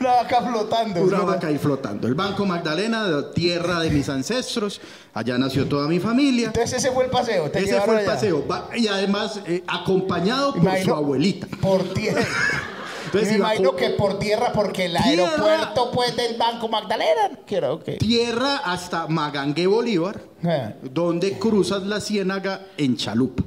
[0.00, 1.00] Una vaca flotando.
[1.02, 2.06] Una vaca ahí flotando.
[2.08, 4.80] El Banco Magdalena, tierra de mis ancestros.
[5.14, 6.46] Allá nació toda mi familia.
[6.48, 7.50] Entonces ese fue el paseo.
[7.50, 8.14] te Ese fue el allá.
[8.14, 8.44] paseo.
[8.76, 11.46] Y además eh, acompañado por Imagino- su abuelita.
[11.60, 12.22] Por tierra.
[13.06, 15.30] Entonces me imagino que por tierra, porque el Tierra.
[15.30, 17.38] aeropuerto pues del Banco Magdalena.
[17.46, 17.96] Quiero, ok.
[17.98, 20.20] Tierra hasta Magangue Bolívar.
[20.44, 20.72] Ah.
[20.82, 23.42] donde cruzas la ciénaga en chalupa.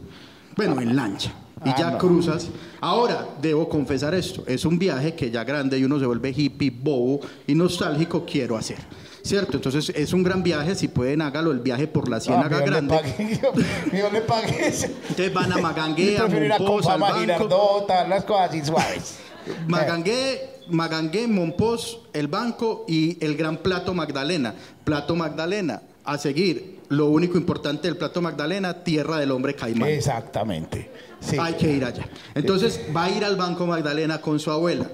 [0.58, 1.32] Bueno, en lancha.
[1.64, 1.98] Y Ah, ya no.
[2.00, 2.48] cruzas.
[2.80, 4.44] Ahora, debo confesar esto.
[4.48, 8.58] Es un viaje que ya grande y uno se vuelve hippie, bobo y nostálgico, quiero
[8.58, 8.80] hacer.
[9.24, 9.58] ¿Cierto?
[9.58, 10.74] Entonces es un gran viaje.
[10.74, 12.96] Si pueden, hágalo el viaje por la Ah, ciénaga le grande.
[12.96, 13.54] pagué- yo,
[13.96, 14.66] yo le pagué.
[14.66, 17.86] Entonces van a Magangue, Yo a Monpós, al banco.
[18.10, 19.18] Las cosas así suaves.
[19.68, 24.56] Magangue, Magangue, Monpós, el banco y el gran plato Magdalena.
[24.84, 25.84] Plato Magdalena.
[26.04, 29.88] A seguir, lo único importante del plato Magdalena, tierra del hombre caimán.
[29.90, 30.92] Exactamente.
[31.22, 31.38] Sí.
[31.40, 32.06] Hay que ir allá.
[32.36, 34.90] Entonces va a ir al Banco Magdalena con su abuela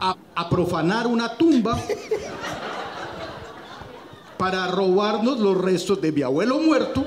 [0.00, 1.78] a, a profanar una tumba
[4.36, 7.06] para robarnos los restos de mi abuelo muerto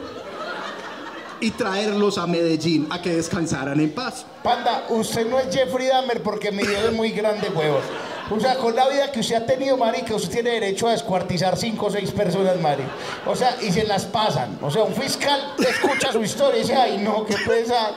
[1.41, 4.25] y traerlos a Medellín a que descansaran en paz.
[4.43, 7.83] Panda, usted no es Jeffrey Dahmer porque dedo es muy grande, huevos.
[8.31, 11.57] O sea, con la vida que usted ha tenido, marica, usted tiene derecho a descuartizar
[11.57, 12.83] cinco o seis personas, Mari.
[13.25, 14.57] O sea, y se las pasan.
[14.61, 17.91] O sea, un fiscal escucha su historia y dice, ay, no, qué pesa.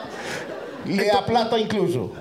[0.85, 2.11] Y le da plata incluso.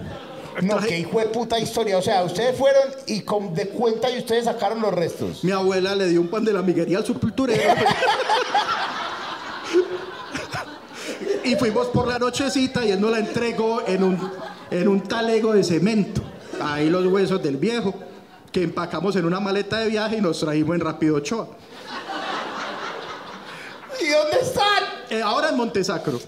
[0.62, 1.98] No, qué hijo de puta historia.
[1.98, 5.42] O sea, ustedes fueron y con, de cuenta y ustedes sacaron los restos.
[5.42, 7.74] Mi abuela le dio un pan de la miguería al sepulturero.
[11.44, 14.32] y fuimos por la nochecita y él nos la entregó en un,
[14.70, 16.22] en un talego de cemento.
[16.60, 17.94] Ahí los huesos del viejo,
[18.52, 21.48] que empacamos en una maleta de viaje y nos trajimos en Rápido Ochoa.
[24.00, 24.84] ¿Y dónde están?
[25.10, 26.18] Eh, ahora en Montesacro.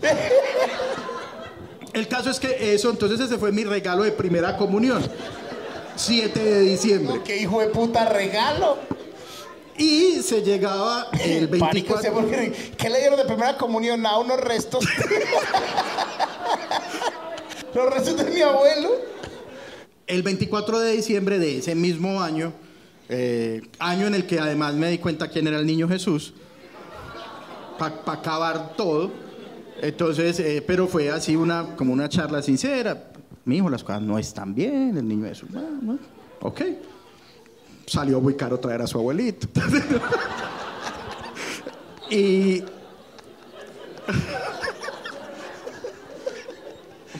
[1.93, 5.03] El caso es que eso, entonces ese fue mi regalo de primera comunión.
[5.97, 7.23] 7 de diciembre.
[7.25, 8.77] ¿Qué hijo de puta regalo?
[9.79, 12.03] Y se llegaba el Pánico, 24.
[12.03, 12.75] ¿sé por qué?
[12.77, 14.05] ¿Qué le dieron de primera comunión?
[14.07, 14.85] A unos restos.
[17.75, 18.91] Los restos de mi abuelo.
[20.07, 22.53] El 24 de diciembre de ese mismo año,
[23.09, 26.33] eh, año en el que además me di cuenta quién era el niño Jesús,
[27.77, 29.11] para acabar todo.
[29.83, 33.11] Entonces, eh, pero fue así una, como una charla sincera.
[33.45, 35.99] Mi hijo, las cosas no están bien, el niño Jesús, bueno,
[36.40, 36.61] ok.
[37.87, 39.49] Salió muy caro traer a su abuelito.
[42.11, 42.62] y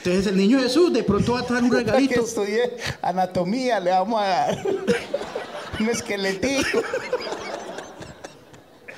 [0.07, 2.21] Entonces el niño Jesús de pronto va a traer un Para que regalito.
[2.21, 4.66] estudie anatomía, le vamos a dar
[5.81, 6.81] un esqueletito.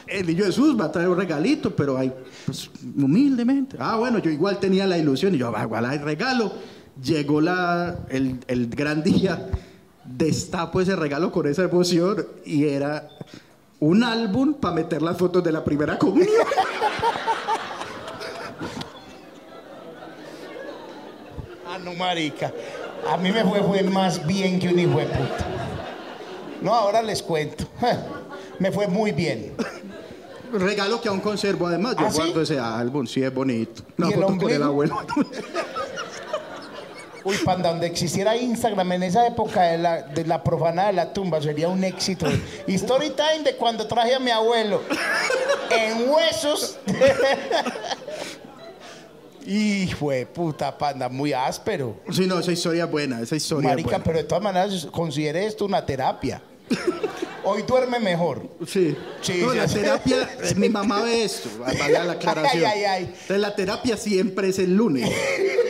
[0.06, 2.12] El niño Jesús va a traer un regalito, pero hay,
[2.44, 3.78] pues, humildemente.
[3.80, 6.52] Ah, bueno, yo igual tenía la ilusión y yo, ah, igual hay regalo.
[7.02, 9.48] Llegó la, el, el gran día,
[10.04, 13.08] destapo ese regalo con esa emoción y era
[13.80, 16.28] un álbum para meter las fotos de la primera comunión.
[21.78, 22.52] Ah, no, marica.
[23.08, 25.46] A mí me fue, fue más bien que un hijo de puta.
[26.60, 27.64] No, ahora les cuento.
[28.58, 29.54] Me fue muy bien.
[30.52, 31.94] Regalo que aún conservo, además.
[31.96, 32.16] Yo ¿Ah, sí?
[32.18, 33.82] guardo ese álbum, sí es bonito.
[33.96, 34.98] Una ¿Y el foto con el abuelo.
[37.24, 41.12] Uy, panda, donde existiera Instagram en esa época de la, de la profanada de la
[41.12, 42.26] tumba sería un éxito.
[42.66, 44.82] Story time de cuando traje a mi abuelo
[45.70, 46.78] en huesos.
[49.50, 51.96] Hijo de puta, panda, muy áspero.
[52.10, 54.04] Sí, no, esa historia es buena, esa historia Marica, buena.
[54.04, 56.42] pero de todas maneras considere esto una terapia.
[57.44, 58.46] Hoy duerme mejor.
[58.66, 58.94] Sí.
[59.22, 62.62] Sí, No, la terapia, eh, mi mamá ve esto, vale la aclaración.
[62.66, 63.04] Ay, ay, ay.
[63.04, 65.10] Entonces, la terapia siempre es el lunes.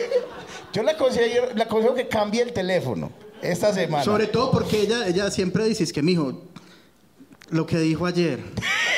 [0.73, 3.09] Yo le aconsejo, le aconsejo que cambie el teléfono
[3.41, 4.03] esta semana.
[4.03, 6.41] Sobre todo porque ella, ella siempre dice, es que mijo,
[7.49, 8.39] lo que dijo ayer.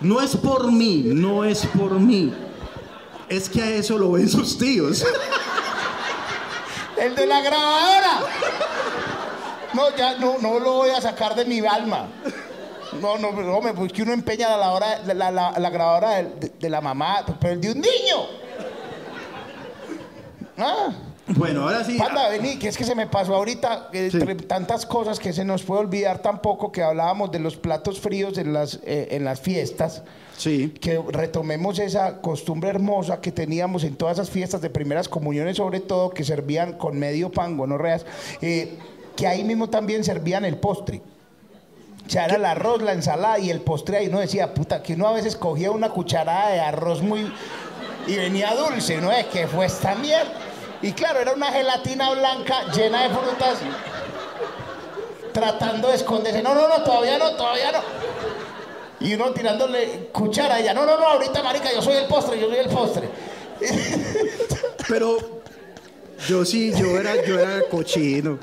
[0.00, 2.32] No es por mí, no es por mí.
[3.28, 5.04] Es que a eso lo ven sus tíos.
[6.96, 8.20] ¡El de la grabadora!
[9.72, 12.08] No, ya no, no lo voy a sacar de mi alma.
[13.00, 16.80] No, no, hombre, pues que uno empeña la, la, la- grabadora de, de- de la
[16.80, 18.26] mamá, pero el de un niño.
[20.58, 20.88] Ah,
[21.36, 21.96] Bueno, ahora sí.
[21.98, 24.18] panda, vení, que es que se me pasó ahorita, eh, Sí.
[24.18, 28.36] entre tantas cosas que se nos puede olvidar tampoco, que hablábamos de los platos fríos
[28.38, 30.02] en las, eh, en las fiestas.
[30.36, 30.72] Sí.
[30.80, 35.80] que retomemos esa costumbre hermosa que teníamos en todas esas fiestas de primeras comuniones, sobre
[35.80, 38.06] todo, que servían con medio pan, gonorreas,
[38.40, 38.78] eh,
[39.16, 41.02] que ahí mismo también servían el postre.
[42.06, 44.08] O sea, era el arroz, la ensalada y el postre ahí.
[44.08, 47.30] Uno decía, puta, que uno a veces cogía una cucharada de arroz muy...
[48.06, 49.12] y venía dulce, ¿no?
[49.12, 50.32] Es que fue esta mierda.
[50.82, 53.58] Y claro, era una gelatina blanca llena de frutas
[55.32, 56.42] tratando de esconderse.
[56.42, 57.78] No, no, no, todavía no, todavía no.
[59.00, 60.74] Y uno tirándole cuchara a ella.
[60.74, 63.08] No, no, no, ahorita, marica, yo soy el postre, yo soy el postre.
[64.88, 65.42] Pero
[66.28, 68.38] yo sí, yo era, yo era cochino.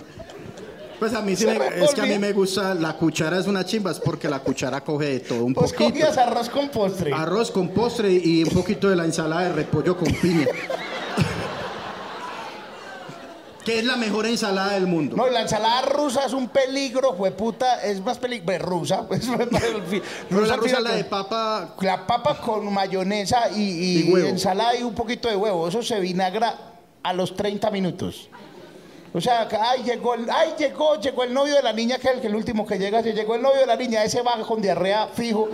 [0.99, 3.63] Pues a mí sí me- es que a mí me gusta, la cuchara es una
[3.63, 5.91] chimba, es porque la cuchara coge de todo un Pues poquito.
[5.91, 7.13] cogías arroz con postre.
[7.13, 10.47] Arroz con postre y un poquito de la ensalada de repollo con piña.
[13.67, 15.17] Que es la mejor ensalada del mundo.
[15.17, 19.05] No, la ensalada rusa es un peligro, hueputa, es más peligro, rusa.
[19.09, 19.27] pues,
[20.29, 24.29] Pero la al rusa la de papa, La papa con mayonesa y, y Y huevo.
[24.29, 25.67] ensalada y un poquito de huevo.
[25.67, 26.55] Eso se vinagra
[27.03, 28.29] a los 30 minutos.
[29.13, 32.13] O sea, ay, llegó el, ay, llegó, llegó el novio de la niña, que es
[32.13, 34.61] el, que el último que llega, llegó el novio de la niña, ese baja con
[34.61, 35.49] diarrea fijo,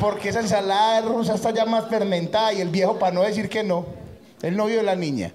[0.00, 3.62] porque esa ensalada rusa está ya más fermentada y el viejo, para no decir que
[3.62, 3.84] no,
[4.40, 5.34] el novio de la niña.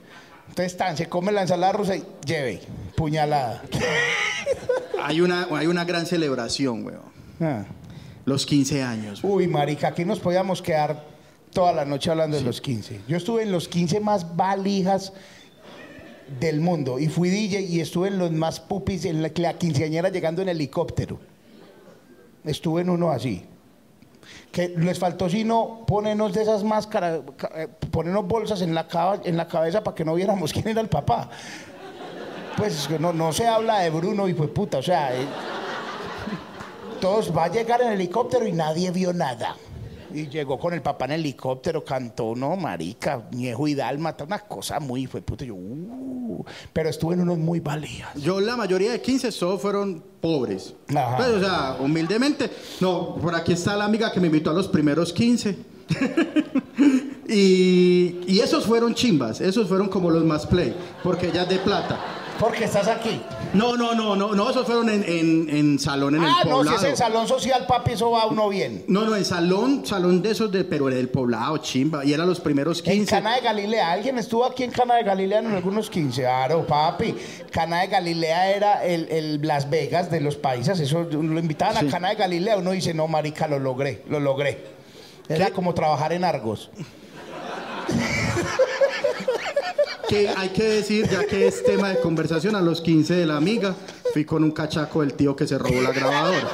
[0.55, 2.61] Entonces, tan, se come la ensalada rusa y lleve,
[2.95, 3.61] puñalada.
[5.03, 7.01] hay una, hay una gran celebración, weón.
[7.41, 7.65] Ah.
[8.23, 9.21] Los 15 años.
[9.21, 9.35] weón.
[9.35, 11.03] Uy, marica, aquí nos podíamos quedar
[11.51, 13.01] toda la noche hablando de los 15.
[13.05, 15.11] Yo estuve en los 15 más valijas
[16.39, 20.07] del mundo y fui DJ y estuve en los más pupis, en la, la quinceañera
[20.07, 21.19] llegando en helicóptero.
[22.45, 23.43] Estuve en uno así.
[24.51, 28.85] Que les faltó sino ponernos de esas máscaras, ca- eh, ponernos bolsas en la,
[29.23, 31.29] en la cabeza para que no viéramos quién era el papá.
[32.57, 35.25] Pues no, no se habla de Bruno y fue puta, o sea, eh,
[37.01, 39.55] todos va a llegar en helicóptero y nadie vio nada.
[40.15, 44.79] Y llegó con el papá en helicóptero, cantó, no, marica, Ñejo y Dálmata, una cosa
[44.79, 48.13] muy, fue puta, yo, uh, pero estuve en unos muy valías.
[48.15, 50.73] Yo la mayoría de 15 todos fueron pobres.
[50.95, 51.17] Ajá.
[51.17, 52.49] Pues, o sea, humildemente.
[52.79, 55.57] No, por aquí está la amiga que me invitó a los primeros 15.
[57.27, 61.57] y, y esos fueron chimbas, esos fueron como los más play, porque ella es de
[61.59, 61.99] plata.
[62.39, 63.21] Porque estás aquí.
[63.53, 66.57] No, no, no, no, no, esos fueron en, en, en salón en ah, el no,
[66.57, 66.77] poblado.
[66.77, 68.83] si es en salón social, papi, eso va uno bien.
[68.89, 72.27] No, no, en salón, salón de esos de, pero en el poblado, chimba, y eran
[72.27, 73.09] los primeros En 15.
[73.15, 76.21] Cana de Galilea, ¿alguien estuvo aquí en Cana de Galilea en algunos 15?
[76.23, 77.15] Claro, papi.
[77.51, 80.77] Cana de Galilea era el, el Las Vegas de los países.
[80.81, 81.87] Eso lo invitaban Sí.
[81.87, 82.57] a Cana de Galilea.
[82.57, 84.61] Uno dice, no, marica, lo logré, lo logré.
[85.29, 85.51] Era ¿Qué?
[85.53, 86.69] como trabajar en Argos.
[90.07, 93.37] Que hay que decir, ya que es tema de conversación, a los 15 de la
[93.37, 93.75] amiga,
[94.13, 96.47] fui con un cachaco del tío que se robó la grabadora.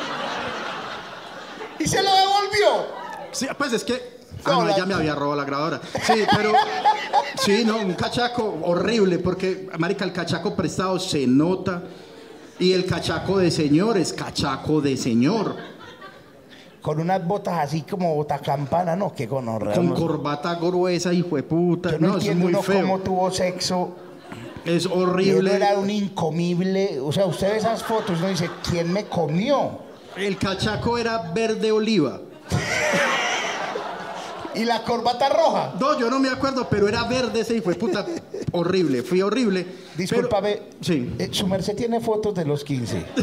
[1.79, 2.87] Y se lo devolvió.
[3.31, 4.21] Sí, pues es que.
[4.45, 5.81] Ah, No, ella me había robado la grabadora.
[6.05, 6.53] Sí, pero.
[7.43, 11.83] Sí, no, un cachaco horrible, porque, marica, el cachaco prestado se nota.
[12.59, 15.55] Y el cachaco de señor es cachaco de señor.
[16.81, 19.75] Con unas botas así como botacampana, no, qué gonorrea.
[19.75, 19.95] Con no.
[19.95, 21.91] corbata gruesa, hijo de puta.
[21.91, 22.81] Yo no, No, es entiendo muy uno feo.
[22.81, 23.95] cómo tuvo sexo.
[24.65, 25.55] Es Y horrible.
[25.55, 26.99] era un incomible.
[26.99, 29.79] O sea, usted ve esas fotos y uno dice, ¿quién me comió?
[30.17, 32.19] El cachaco era verde oliva.
[34.53, 35.75] Y la corbata roja.
[35.79, 38.05] No, yo no me acuerdo, pero era verde ese hijo de puta.
[38.51, 39.65] horrible, fui horrible.
[39.95, 40.55] Discúlpame.
[40.57, 41.15] Pero- sí.
[41.19, 43.05] eh, su merced tiene fotos de los 15.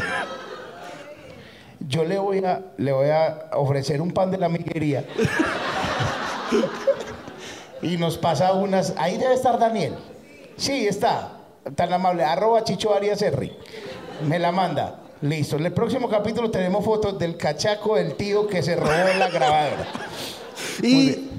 [1.87, 5.05] Yo le voy a, le voy a ofrecer un pan de la amiguería.
[7.81, 8.93] y nos pasa unas.
[8.97, 9.93] Ahí debe estar Daniel.
[10.57, 11.37] Sí, está.
[11.75, 12.23] Tan amable.
[12.23, 13.51] Arroba Chicho Arias R.
[14.27, 15.01] Me la manda.
[15.21, 15.57] Listo.
[15.57, 19.87] En el próximo capítulo tenemos fotos del cachaco del tío que se robó la grabadora.
[20.81, 21.29] Y,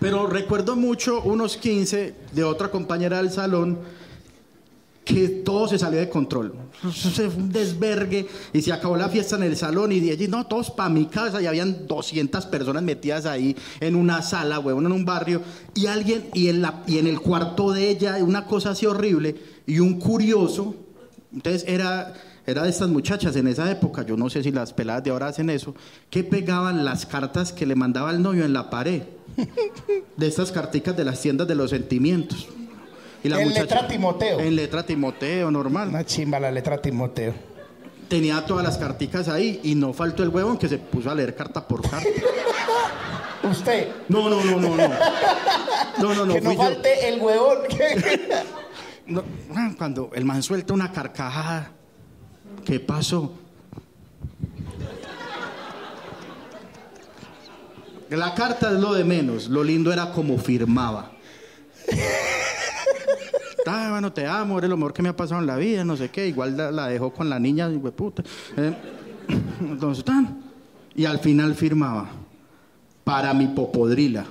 [0.00, 3.78] pero recuerdo mucho unos 15 de otra compañera del salón
[5.04, 6.54] que todo se salió de control.
[6.82, 10.28] Eso fue un desvergue y se acabó la fiesta en el salón y de allí,
[10.28, 14.86] no, todos para mi casa y habían 200 personas metidas ahí en una sala, huevón,
[14.86, 15.42] en un barrio
[15.74, 19.36] y alguien, y en, la, y en el cuarto de ella, una cosa así horrible
[19.66, 20.74] y un curioso,
[21.32, 22.14] entonces era...
[22.46, 25.28] Era de estas muchachas en esa época, yo no sé si las peladas de ahora
[25.28, 25.74] hacen eso,
[26.10, 29.04] que pegaban las cartas que le mandaba el novio en la pared.
[30.18, 32.46] De estas carticas de las tiendas de los sentimientos.
[33.24, 34.38] Y En letra Timoteo.
[34.38, 35.88] En letra Timoteo, normal.
[35.88, 37.32] Una chimba la letra Timoteo.
[38.06, 41.34] Tenía todas las carticas ahí y no faltó el huevón que se puso a leer
[41.34, 42.06] carta por carta.
[43.50, 43.88] Usted.
[44.10, 44.88] No, no, no, no, no.
[45.98, 46.58] No, no, no, que no yo.
[46.58, 47.58] falte el huevón.
[49.06, 49.22] No,
[49.54, 51.72] ah, cuando el man suelta una carcajada,
[52.64, 53.34] ¿qué pasó?
[58.08, 61.12] La carta es lo de menos, lo lindo era como firmaba.
[63.66, 65.96] Ah, bueno, te amo, eres lo mejor que me ha pasado en la vida, no
[65.96, 66.26] sé qué.
[66.28, 68.22] Igual la, la dejó con la niña, de puta.
[68.56, 68.74] Eh,
[69.60, 70.42] entonces, tan.
[70.94, 72.08] Y al final firmaba.
[73.04, 74.24] Para mi popodrila.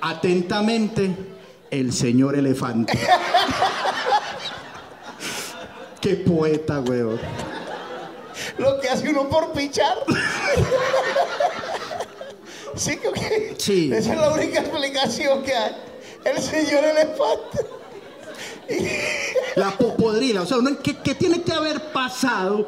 [0.00, 1.14] Atentamente,
[1.70, 2.98] el señor elefante.
[6.00, 7.18] Qué poeta, weón.
[8.58, 9.96] Lo que hace uno por pichar.
[12.74, 13.90] sí, que Sí.
[13.92, 15.72] esa es la única explicación que hay.
[16.24, 17.66] El señor elefante.
[19.56, 20.42] La popodrila.
[20.42, 22.66] O sea, uno, ¿qué, qué tiene que haber pasado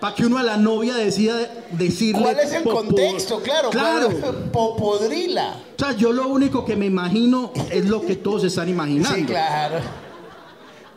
[0.00, 1.38] para que uno a la novia decida
[1.70, 2.22] decirle.
[2.22, 3.40] ¿Cuál es el popo- contexto?
[3.40, 4.10] Claro, Claro.
[4.52, 5.54] Popodrila.
[5.76, 9.16] O sea, yo lo único que me imagino es lo que todos están imaginando.
[9.16, 9.76] Sí, claro.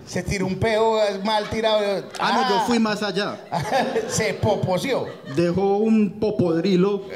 [0.05, 2.03] Se tiró un peo mal tirado.
[2.19, 3.39] Ah, no, yo fui más allá.
[4.09, 5.05] Se poposeó.
[5.35, 7.03] Dejó un popodrilo.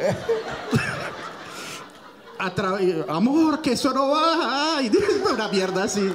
[3.08, 4.78] Amor, que eso no baja.
[4.78, 4.92] Ay,
[5.34, 6.12] una mierda así.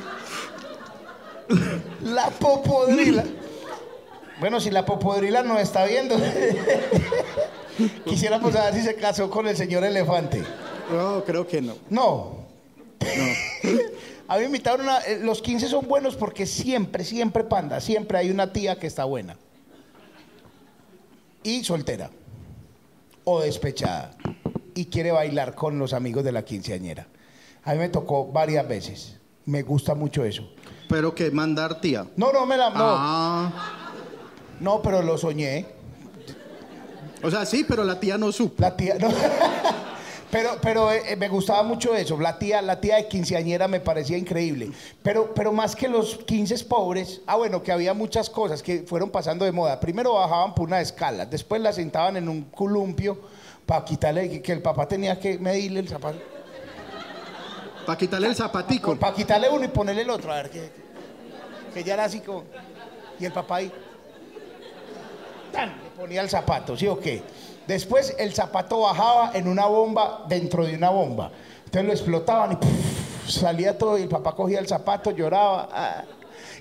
[2.03, 3.25] La popodrila.
[4.41, 6.17] Bueno, si la popodrila nos está viendo,
[8.05, 10.43] quisiéramos saber si se casó con el señor elefante.
[10.93, 11.75] No, creo que no.
[11.89, 12.37] No.
[14.29, 14.99] A mí me invitaron a...
[15.03, 19.05] eh, Los 15 son buenos porque siempre, siempre, panda, siempre hay una tía que está
[19.05, 19.37] buena.
[21.45, 22.11] Y soltera.
[23.23, 24.17] O despechada.
[24.77, 27.09] Y quiere bailar con los amigos de la quinceañera.
[27.65, 29.17] A mí me tocó varias veces.
[29.47, 30.49] Me gusta mucho eso.
[30.89, 32.07] Pero que mandar tía.
[32.15, 32.69] No, no me la...
[32.71, 33.53] No, Ah.
[34.61, 35.65] no pero lo soñé.
[37.23, 38.57] O sea, sí, pero la tía no supo.
[38.59, 39.09] La tía, no.
[40.31, 42.21] pero, pero eh, eh, me gustaba mucho eso.
[42.21, 44.71] La tía, la tía de quinceañera me parecía increíble.
[45.03, 49.09] Pero, pero más que los 15 pobres, ah, bueno, que había muchas cosas que fueron
[49.09, 49.81] pasando de moda.
[49.81, 53.19] Primero bajaban por una escala, después la sentaban en un columpio
[53.67, 56.19] para quitarle que, el papá tenía que medirle el zapato.
[57.85, 58.97] Para quitarle el zapatico.
[58.97, 60.71] Para quitarle uno y ponerle el otro, a ver que,
[61.75, 62.45] que ya era así como.
[63.19, 63.73] Y el papá ahí.
[65.53, 65.71] ¡tan!
[65.83, 67.23] Le ponía el zapato, ¿sí o qué?
[67.67, 71.33] Después el zapato bajaba en una bomba dentro de una bomba.
[71.65, 76.05] Entonces lo explotaban y salía todo y el papá cogía el zapato, lloraba ah,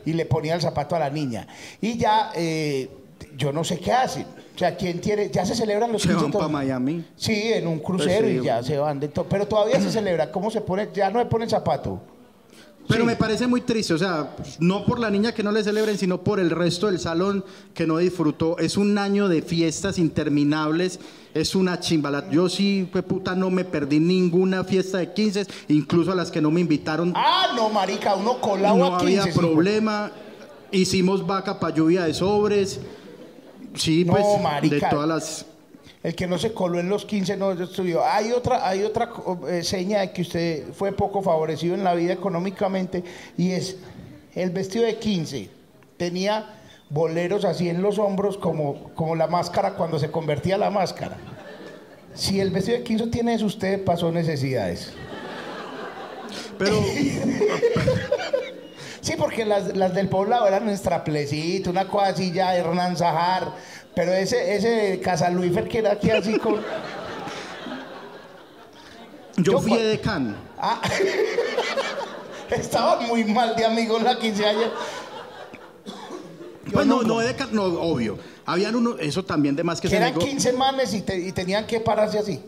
[0.04, 1.46] y le ponía el zapato a la niña.
[1.80, 2.90] Y ya, eh,
[3.36, 4.26] yo no sé qué hacen.
[4.56, 5.30] O sea, ¿quién tiene?
[5.30, 6.48] Ya se celebran los Se 15 van para.
[6.48, 7.06] Miami.
[7.18, 8.40] Sí, en un crucero Pues sí.
[8.42, 9.26] y ya se van de todo.
[9.28, 10.32] Pero todavía se celebra.
[10.32, 10.90] ¿Cómo se pone?
[10.94, 12.02] Ya no se pone el zapato.
[12.88, 15.98] Pero me parece muy triste, o sea, no por la niña que no le celebren,
[15.98, 17.44] sino por el resto del salón
[17.74, 18.60] que no disfrutó.
[18.60, 21.00] Es un año de fiestas interminables,
[21.34, 22.30] es una chimbala.
[22.30, 26.42] Yo sí, fue puta, no me perdí ninguna fiesta de 15, incluso a las que
[26.42, 29.20] no me invitaron, Ah, no, marica, uno colado no a 15.
[29.20, 30.12] había sí, problema.
[30.72, 32.80] Hicimos vaca para lluvia de sobres.
[33.76, 34.76] Sí, No, pues marica.
[34.76, 35.46] de todas las...
[36.04, 38.06] El que no se coló en los 15 no estudió.
[38.06, 39.10] Hay otra, hay otra
[39.50, 43.04] eh, seña de que usted fue poco favorecido en la vida económicamente
[43.38, 43.78] y es
[44.36, 45.50] el vestido de 15.
[45.98, 46.60] Tenía
[46.92, 51.18] boleros así en los hombros como, como la máscara cuando se convertía la máscara.
[52.14, 54.94] Si el vestido de 15 tiene eso, usted pasó necesidades.
[56.60, 56.80] Pero
[59.06, 62.98] Sí, porque las, las del poblado eran un straplecito, una cosa así ya de Hernán
[62.98, 63.54] Zahar.
[63.94, 66.56] Pero ese, ese Casaluifer que era aquí así con...
[69.38, 70.36] yo Yo fui cua- edecán.
[70.58, 70.82] Ah,
[72.50, 74.72] estaba muy mal de amigo en la quinceañera.
[76.74, 78.18] Pues no, no no, obvio.
[78.48, 80.26] Habían uno, eso también de más que Que se eran negó.
[80.26, 82.42] 15 manes y, te- y tenían que pararse así.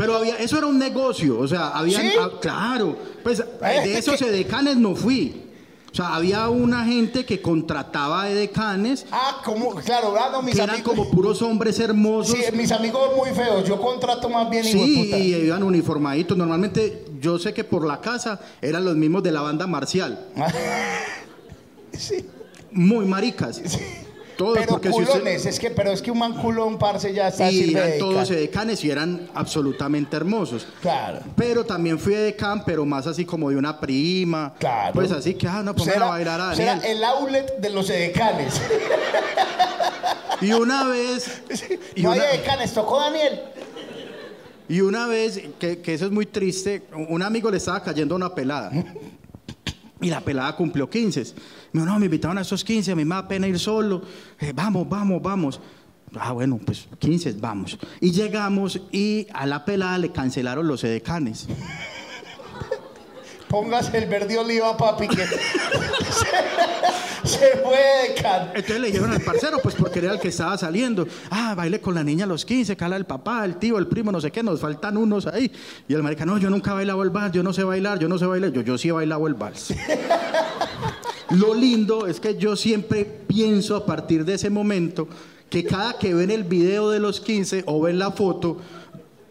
[0.00, 2.12] Pero había, eso era un negocio, o sea, habían, ¿Sí?
[2.20, 5.46] ah, claro, pues Eh, de esos que- edecanes no fui.
[5.92, 10.62] O sea, había una gente que contrataba edecanes Ah, como, claro, ah, no, mis que
[10.62, 12.36] eran como puros hombres hermosos.
[12.38, 13.64] Sí, mis amigos muy feos.
[13.68, 15.18] Yo contrato más bien hijo de Sí, puta.
[15.18, 16.38] y iban uniformaditos.
[16.38, 20.26] Normalmente yo sé que por la casa eran los mismos de la banda marcial.
[21.92, 22.24] Sí.
[22.70, 23.60] Muy maricas.
[24.40, 27.12] Todos, Pero porque si usted- culones, es que, pero es que un man culón, parce,
[27.12, 30.66] ya está y eran todos edecanes y eran absolutamente hermosos.
[30.80, 31.20] Claro.
[31.36, 34.54] Pero también fui edecán, pero más así como de una prima.
[34.58, 34.94] Claro.
[34.94, 36.80] Pues así que, ah, no, pongan a bailar a Daniel.
[36.86, 38.58] el outlet de los edecanes.
[40.40, 41.42] Y una vez,
[41.94, 43.40] y no hay una, edecanes, tocó Daniel.
[44.70, 48.34] y una vez, que, que eso es muy triste, un amigo le estaba cayendo una
[48.34, 48.72] pelada.
[50.00, 51.34] Y la pelada cumplió 15.
[51.72, 54.02] Me dijo, no, me invitaron a esos 15, a mí me da pena ir solo.
[54.38, 55.60] Eh, vamos, vamos, vamos.
[56.18, 57.78] Ah, bueno, pues 15, vamos.
[58.00, 61.46] Y llegamos y a la pelada le cancelaron los edecanes.
[63.48, 65.38] Póngase el verde oliva, papi, que se,
[67.24, 68.00] se fue.
[68.54, 71.06] Entonces le dijeron al parcero, pues porque era el que estaba saliendo.
[71.30, 74.12] Ah, baile con la niña a los 15, cala el papá, el tío, el primo,
[74.12, 75.50] no sé qué, nos faltan unos ahí.
[75.88, 78.08] Y el marica, no, yo nunca he bailado el vals, yo no sé bailar, yo
[78.08, 78.52] no sé bailar.
[78.52, 79.74] Yo, yo sí he bailado el vals.
[81.30, 85.06] Lo lindo es que yo siempre pienso a partir de ese momento
[85.48, 88.56] que cada que ven el video de los 15 o ven la foto,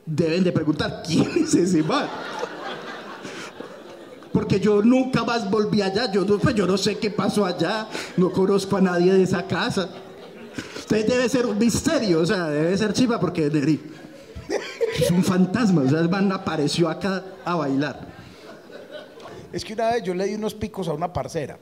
[0.06, 2.08] deben de preguntar, ¿quién es ese man?
[4.32, 7.88] Porque yo nunca más volví allá, yo no, pues yo no sé qué pasó allá,
[8.18, 9.90] no conozco a nadie de esa casa.
[10.82, 13.80] Entonces debe ser un misterio, o sea, debe ser chiva porque de-
[15.00, 18.08] es un fantasma, o sea, el man apareció acá a bailar.
[19.52, 21.58] Es que una vez yo le di unos picos a una parcera.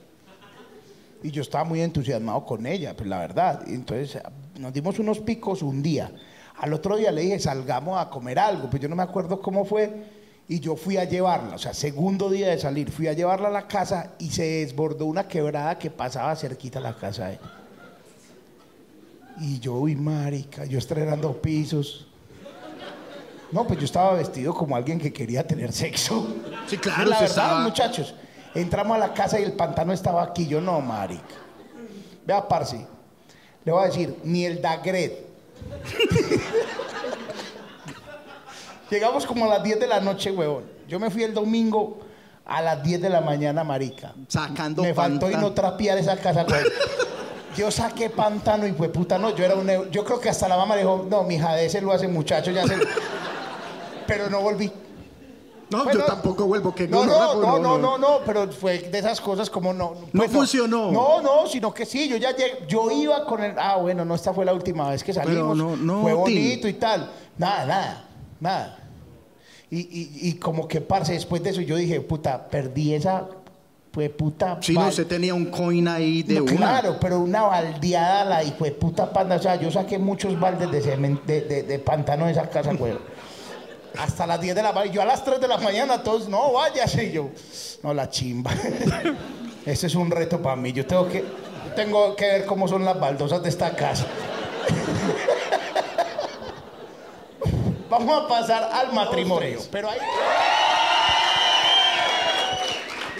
[1.22, 3.62] Y yo estaba muy entusiasmado con ella, pues la verdad.
[3.66, 4.20] Y entonces
[4.58, 6.12] nos dimos unos picos un día.
[6.58, 8.68] Al otro día le dije, salgamos a comer algo.
[8.70, 10.16] Pues yo no me acuerdo cómo fue.
[10.50, 13.50] Y yo fui a llevarla, o sea, segundo día de salir, fui a llevarla a
[13.50, 17.42] la casa y se desbordó una quebrada que pasaba cerquita a la casa de ella.
[19.40, 22.06] Y yo, uy, marica, yo estrenando pisos.
[23.52, 26.26] No, pues yo estaba vestido como alguien que quería tener sexo.
[26.66, 28.14] Sí, claro, la verdad, estaba- muchachos.
[28.60, 30.46] Entramos a la casa y el pantano estaba aquí.
[30.48, 31.22] Yo, no, marica.
[32.26, 32.84] Vea, parce.
[33.64, 35.26] Le voy a decir, ni el Dagret.
[38.90, 40.64] Llegamos como a las 10 de la noche, huevón.
[40.88, 42.00] Yo me fui el domingo
[42.44, 44.12] a las 10 de la mañana, marica.
[44.26, 46.64] Sacando Me faltó y no trapear esa casa, güey.
[47.56, 49.90] Yo saqué pantano y fue puta, no, yo era un...
[49.90, 52.50] Yo creo que hasta la mamá dijo, no, mi hija de ese lo hace muchacho,
[52.50, 52.76] ya se...
[54.06, 54.72] Pero no volví.
[55.70, 58.78] No, Bueno, yo tampoco vuelvo, que no, no, pues, no, no, no, no, pero fue
[58.78, 59.94] de esas cosas como no.
[60.12, 60.90] No pues funcionó.
[60.90, 64.14] No, no, sino que sí, yo ya llegué, yo iba con el, ah, bueno, no,
[64.14, 65.56] esta fue la última vez que salimos.
[65.56, 67.10] no, no, fue bonito y tal.
[67.36, 68.08] Nada, nada,
[68.40, 68.78] nada.
[69.70, 73.28] Y, y, y como que, parce, después de eso yo dije, puta, perdí esa,
[73.90, 74.58] pues puta.
[74.62, 76.56] Si no, usted tenía un coin ahí de no, una.
[76.56, 79.36] Claro, pero una baldeada la hijo de puta panda.
[79.36, 80.80] O sea, yo saqué muchos baldes de,
[81.26, 82.94] de, de, de pantano de esa casa, güey.
[83.96, 84.92] Hasta las 10 de la mañana.
[84.92, 87.04] Yo a las 3 de la mañana, todos, no, váyase.
[87.04, 87.30] Y yo,
[87.82, 88.52] no, la chimba.
[89.66, 90.72] Este es un reto para mí.
[90.72, 91.24] Yo tengo que,
[91.76, 94.06] tengo que ver cómo son las baldosas de esta casa.
[97.90, 99.60] Vamos a pasar al matrimonio.
[99.70, 99.98] Pero ahí.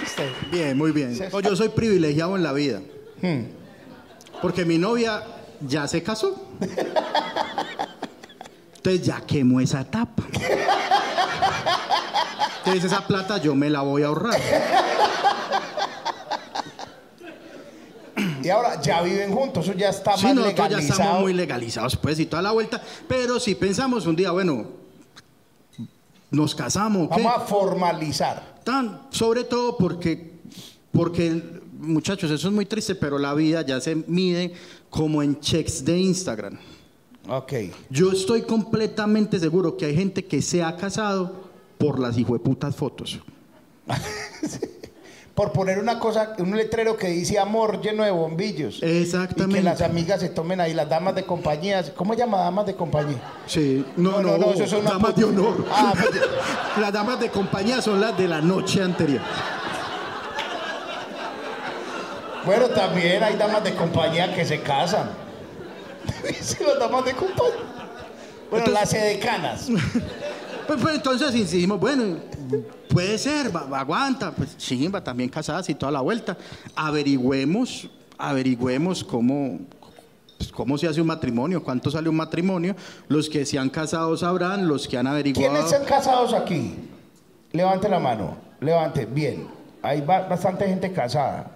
[0.00, 0.32] ¿Viste?
[0.50, 1.18] Bien, muy bien.
[1.32, 2.80] No, yo soy privilegiado en la vida.
[3.20, 3.42] Hmm.
[4.40, 5.22] Porque mi novia
[5.60, 6.48] ya se casó.
[8.78, 10.24] Entonces ya quemó esa etapa.
[12.58, 14.40] Entonces esa plata yo me la voy a ahorrar.
[18.42, 21.00] Y ahora ya viven juntos, eso ya está Sí, más nosotros ya legalizado.
[21.00, 22.80] estamos muy legalizados, pues, y toda la vuelta.
[23.06, 24.66] Pero si pensamos un día, bueno,
[26.30, 27.22] nos casamos, ¿qué?
[27.22, 28.60] Vamos a formalizar.
[28.64, 30.38] Tan, sobre todo porque,
[30.92, 31.42] porque
[31.78, 34.54] muchachos, eso es muy triste, pero la vida ya se mide
[34.88, 36.58] como en checks de Instagram.
[37.28, 37.52] Ok.
[37.90, 43.20] Yo estoy completamente seguro que hay gente que se ha casado por las hijueputas fotos.
[45.34, 48.82] Por poner una cosa, un letrero que dice amor lleno de bombillos.
[48.82, 49.58] Exactamente.
[49.58, 51.94] Y que las amigas se tomen ahí, las damas de compañía.
[51.94, 53.18] ¿Cómo se llama damas de compañía?
[53.46, 55.64] Sí, no, no, no, eso es una damas de honor.
[55.70, 56.10] Ah, pues-
[56.80, 59.20] las damas de compañía son las de la noche anterior.
[62.44, 65.27] Bueno, también hay damas de compañía que se casan.
[66.40, 67.54] Sí, las damas de compañía.
[68.50, 69.68] Bueno, las edecanas.
[70.68, 72.18] Pues, pues, entonces insistimos, bueno,
[72.90, 76.36] puede ser, aguanta, pues chimba, también casadas y toda la vuelta.
[76.76, 77.88] Averigüemos,
[78.18, 79.60] averigüemos cómo,
[80.36, 82.76] pues, cómo se hace un matrimonio, cuánto sale un matrimonio.
[83.08, 85.54] Los que se han casado sabrán, los que han averiguado.
[85.54, 86.74] ¿Quiénes están casados aquí?
[87.52, 88.36] Levante la mano.
[88.60, 89.06] Levante.
[89.06, 89.48] Bien.
[89.80, 91.50] Hay ba- bastante gente casada.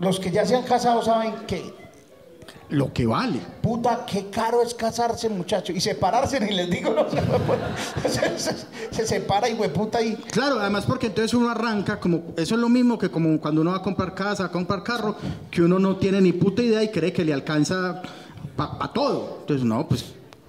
[0.00, 1.72] Los que ya se han casado saben que,
[2.68, 3.38] Lo que vale.
[3.62, 5.72] puta, qué caro es casarse, muchacho.
[5.72, 7.06] Y separarse, ni les digo, no
[8.08, 10.14] se, se- se separa y hueputa y...
[10.16, 13.70] Claro, además porque entonces uno arranca como, eso es lo mismo que como cuando uno
[13.70, 15.16] va a comprar casa, a comprar carro,
[15.50, 18.02] que uno no tiene ni puta idea y cree que le alcanza
[18.56, 19.38] para todo.
[19.40, 20.04] Entonces, no, pues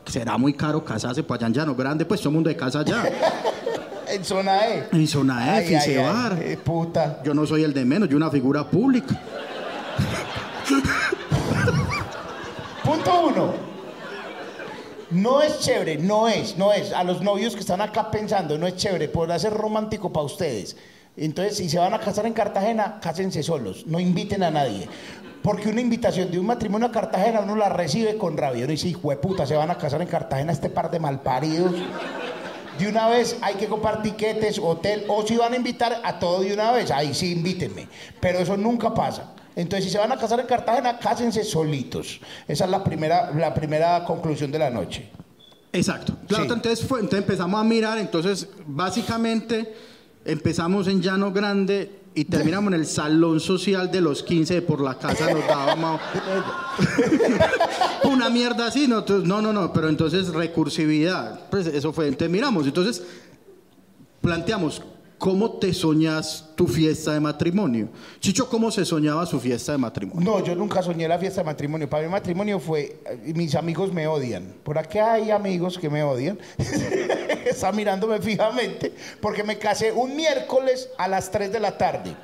[0.05, 3.03] será muy caro casarse, pues allá en Llano Grande, pues todo mundo de casa allá.
[4.09, 4.87] En zona E.
[4.91, 7.21] En zona F, Ay, ay, ay, eh, puta.
[7.23, 9.19] Yo no soy el de menos, yo una figura pública.
[12.83, 13.53] Punto uno.
[15.11, 16.91] No es chévere, no es, no es.
[16.91, 20.75] A los novios que están acá pensando, no es chévere, podrá ser romántico para ustedes.
[21.15, 24.87] Entonces, si se van a casar en Cartagena, cásense solos, no inviten a nadie.
[25.41, 28.65] Porque una invitación de un matrimonio a Cartagena uno la recibe con rabia.
[28.65, 31.71] Uno dice, hijo de puta, se van a casar en Cartagena este par de malparidos.
[32.79, 36.41] De una vez hay que comprar tiquetes, hotel, o si van a invitar a todo
[36.41, 37.87] de una vez, ahí sí invítenme.
[38.19, 39.33] Pero eso nunca pasa.
[39.55, 42.21] Entonces, si se van a casar en Cartagena, cásense solitos.
[42.47, 45.09] Esa es la primera, la primera conclusión de la noche.
[45.73, 46.13] Exacto.
[46.29, 46.35] Sí.
[46.35, 49.73] otra, entonces, fue, entonces empezamos a mirar, entonces básicamente
[50.25, 54.81] empezamos en Llano Grande y terminamos en el salón social de los 15 de por
[54.81, 56.01] la casa nos dábamos
[58.11, 63.03] una mierda así, no, no, no, pero entonces recursividad, pues eso fue, entonces miramos, entonces
[64.19, 64.81] planteamos,
[65.19, 67.89] ¿cómo te soñas tu fiesta de matrimonio?
[68.19, 70.27] Chicho, ¿cómo se soñaba su fiesta de matrimonio?
[70.27, 71.87] No, yo nunca soñé la fiesta de matrimonio.
[71.87, 72.99] Para mí matrimonio fue,
[73.35, 74.55] mis amigos me odian.
[74.63, 76.39] Por aquí hay amigos que me odian.
[77.49, 82.15] Está mirándome fijamente porque me casé un miércoles a las 3 de la tarde.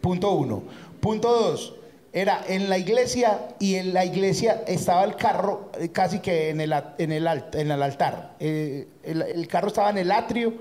[0.00, 0.62] Punto uno.
[1.00, 1.74] Punto dos.
[2.12, 6.60] Era en la iglesia y en la iglesia estaba el carro eh, casi que en
[6.60, 8.36] el, en el, en el altar.
[8.38, 10.52] Eh, el, el carro estaba en el atrio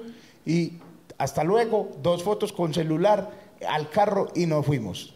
[0.46, 0.74] y
[1.18, 3.30] hasta luego, dos fotos con celular
[3.68, 5.14] al carro y nos fuimos.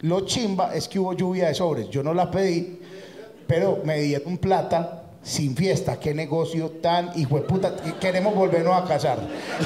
[0.00, 1.88] Lo chimba es que hubo lluvia de sobres.
[1.88, 2.80] Yo no la pedí,
[3.46, 5.98] pero me dieron plata sin fiesta.
[5.98, 7.74] Qué negocio tan hijo de puta.
[8.00, 9.18] Queremos volvernos a casar.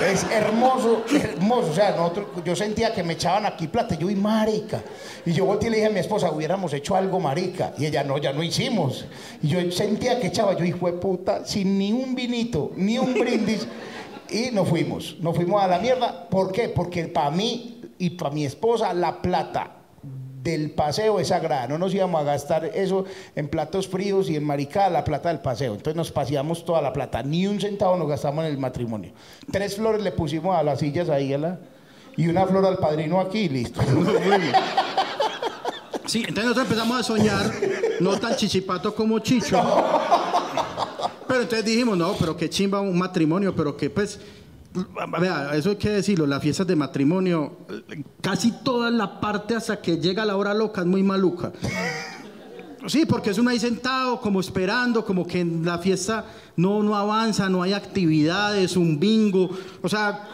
[0.03, 1.71] Es hermoso, hermoso.
[1.71, 3.95] O sea, nosotros, yo sentía que me echaban aquí plata.
[3.95, 4.83] Yo, y marica.
[5.27, 7.75] Y yo volteé y le dije a mi esposa, hubiéramos hecho algo, marica.
[7.77, 9.05] Y ella, no, ya no hicimos.
[9.43, 13.13] Y yo sentía que echaba, yo, hijo de puta, sin ni un vinito, ni un
[13.13, 13.69] brindis.
[14.31, 16.27] Y nos fuimos, nos fuimos a la mierda.
[16.31, 16.71] ¿Por qué?
[16.71, 19.80] Porque para mí y para mi esposa la plata
[20.43, 21.69] del paseo es sagrada.
[21.69, 23.05] No nos íbamos a gastar eso
[23.37, 25.73] en platos fríos y en maricada, la plata del paseo.
[25.73, 27.23] Entonces nos paseamos toda la plata.
[27.23, 29.13] Ni un centavo nos gastamos en el matrimonio.
[29.51, 31.59] Tres flores le pusimos a las sillas ahí a la-
[32.17, 33.81] y una flor al padrino aquí listo.
[36.07, 37.53] Sí, entonces nosotros empezamos a soñar,
[38.01, 39.61] no tan chichipato como Chicho.
[41.29, 44.19] Pero entonces dijimos, no, pero qué chimba un matrimonio, pero que pues,
[45.55, 47.59] eso hay que decirlo, las fiestas de matrimonio,
[48.21, 51.53] casi toda la parte hasta que llega la hora loca es muy maluca.
[52.87, 56.25] Sí, porque es uno ahí sentado, como esperando, como que en la fiesta
[56.57, 59.51] no, no avanza, no hay actividades, un bingo,
[59.83, 60.27] o sea...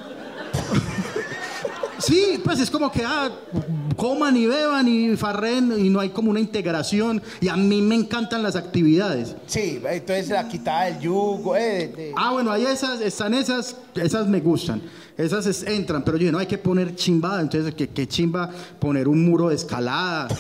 [1.99, 3.31] Sí, pues es como que ah,
[3.97, 7.23] coman y beban y farren y no hay como una integración.
[7.41, 9.35] Y a mí me encantan las actividades.
[9.47, 11.57] Sí, entonces la quitada del yugo.
[11.57, 14.83] eh, de- Ah, bueno, hay esas, están esas, esas me gustan.
[15.17, 17.41] Esas es- entran, pero yo no hay que poner chimbada.
[17.41, 20.29] Entonces, ¿qué, qué chimba poner un muro de escalada?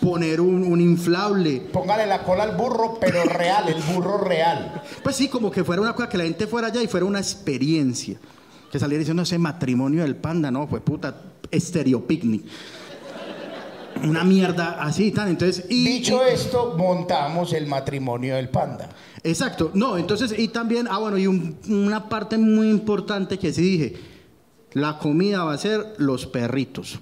[0.00, 1.60] Poner un, un inflable.
[1.72, 4.82] Póngale la cola al burro, pero real, el burro real.
[5.02, 7.18] Pues sí, como que fuera una cosa que la gente fuera allá y fuera una
[7.18, 8.18] experiencia.
[8.70, 11.14] Que saliera diciendo ese matrimonio del panda, no, fue puta,
[11.50, 12.44] estéreo picnic.
[14.04, 15.28] Una mierda así, tan.
[15.28, 18.90] Entonces, y, Dicho y- esto, montamos el matrimonio del panda.
[19.24, 23.62] Exacto, no, entonces, y también, ah, bueno, y un- una parte muy importante que sí
[23.62, 23.96] dije,
[24.74, 26.98] La comida va a ser los perritos.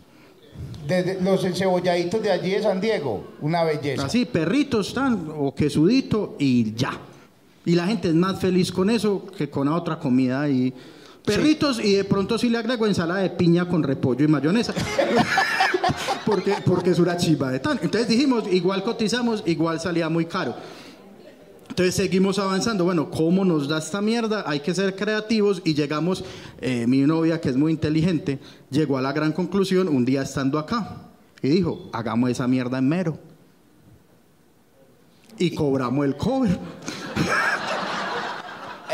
[0.86, 4.07] Desde los encebolladitos de allí de San Diego, una belleza.
[4.07, 6.92] Así, perritos están, o quesudito y ya.
[7.64, 10.72] Y la gente es más feliz con eso que con la otra comida y
[11.24, 14.74] perritos y de pronto sí le agrego ensalada de piña con repollo y mayonesa.
[16.26, 17.78] porque, porque es una chiva de tan.
[17.82, 20.54] Entonces dijimos, igual cotizamos, igual salía muy caro.
[21.68, 22.84] Entonces seguimos avanzando.
[22.84, 24.44] Bueno, ¿cómo nos da esta mierda?
[24.46, 26.24] Hay que ser creativos y llegamos,
[26.60, 28.38] eh, mi novia que es muy inteligente,
[28.70, 31.08] llegó a la gran conclusión un día estando acá
[31.42, 33.18] y dijo, hagamos esa mierda en mero.
[35.36, 36.58] Y cobramos el cover.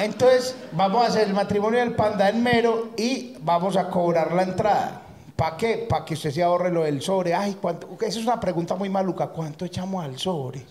[0.04, 4.42] Entonces, vamos a hacer el matrimonio del panda en mero y vamos a cobrar la
[4.42, 5.02] entrada.
[5.36, 5.86] ¿Para qué?
[5.88, 7.34] Para que usted se ahorre lo del sobre.
[7.34, 7.88] Ay, ¿cuánto?
[8.00, 9.28] Esa es una pregunta muy maluca.
[9.28, 10.64] ¿Cuánto echamos al sobre?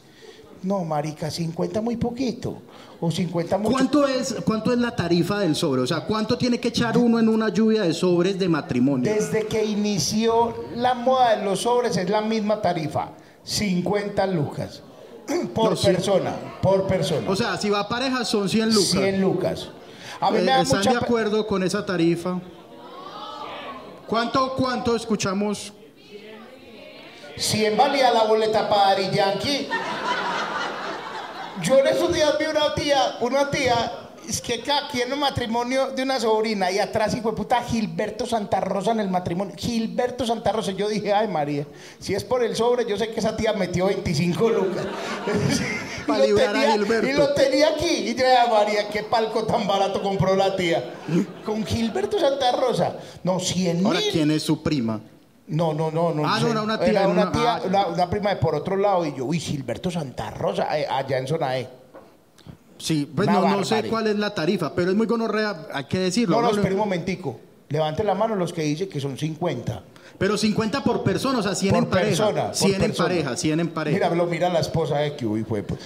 [0.62, 2.62] No, marica, 50 muy poquito.
[3.00, 3.72] O 50 mucho.
[3.72, 5.82] ¿Cuánto es, ¿Cuánto es la tarifa del sobre?
[5.82, 9.12] O sea, ¿cuánto tiene que echar uno en una lluvia de sobres de matrimonio?
[9.12, 13.12] Desde que inició la moda de los sobres es la misma tarifa.
[13.44, 14.84] 50 lucas.
[15.54, 15.88] Por No, sí.
[15.88, 16.36] persona.
[16.62, 17.30] Por persona.
[17.30, 18.90] O sea, si va a pareja son 100 lucas.
[18.92, 19.70] 100 lucas.
[20.20, 22.40] A mí Eh, me da ¿Están mucha de acuerdo con esa tarifa?
[24.08, 25.72] ¿Cuánto, cuánto escuchamos?
[27.38, 29.70] 100 valía la boleta para Daddy Yankee.
[31.62, 33.92] Yo en esos días vi una tía, una tía,
[34.30, 38.26] es que aquí en el matrimonio de una sobrina y atrás, hijo de puta, Gilberto
[38.26, 39.56] Santa Rosa en el matrimonio.
[39.58, 40.72] Gilberto Santa Rosa.
[40.72, 41.66] Yo dije, ay María,
[42.00, 44.86] si es por el sobre, yo sé que esa tía metió 25 lucas.
[46.10, 47.08] Y Pa' lo librar a tenía- Gilberto.
[47.08, 47.86] Y lo tenía aquí.
[48.10, 50.92] Y yo, ay María, qué palco tan barato compró la tía.
[51.46, 52.96] Con Gilberto Santa Rosa.
[53.24, 54.10] No, 100 Ahora, mil.
[54.12, 55.02] ¿quién es su prima?
[55.46, 56.28] No, no, no, no.
[56.28, 57.62] Ah, no, era una tía, Era una tía, ah.
[57.64, 59.06] una, una prima de por otro lado.
[59.06, 61.68] Y yo, uy, Gilberto Santa Rosa, eh, allá en zona E.
[62.80, 66.00] Sí, pues no, no sé cuál es la tarifa, pero es muy gonorrea, hay que
[66.00, 66.38] decirlo.
[66.38, 67.40] No, no, espera un momentico.
[67.70, 69.84] Levante la mano los que dicen que son 50.
[70.18, 72.08] Pero 50 por persona, o sea, 100 por en pareja.
[72.10, 72.46] persona.
[72.48, 73.10] por 100 en persona.
[73.10, 73.96] pareja, 100 en pareja.
[73.96, 75.62] Mira, lo mira la esposa de uy, fue.
[75.64, 75.80] pues.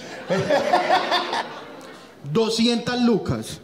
[2.32, 3.60] 200 lucas.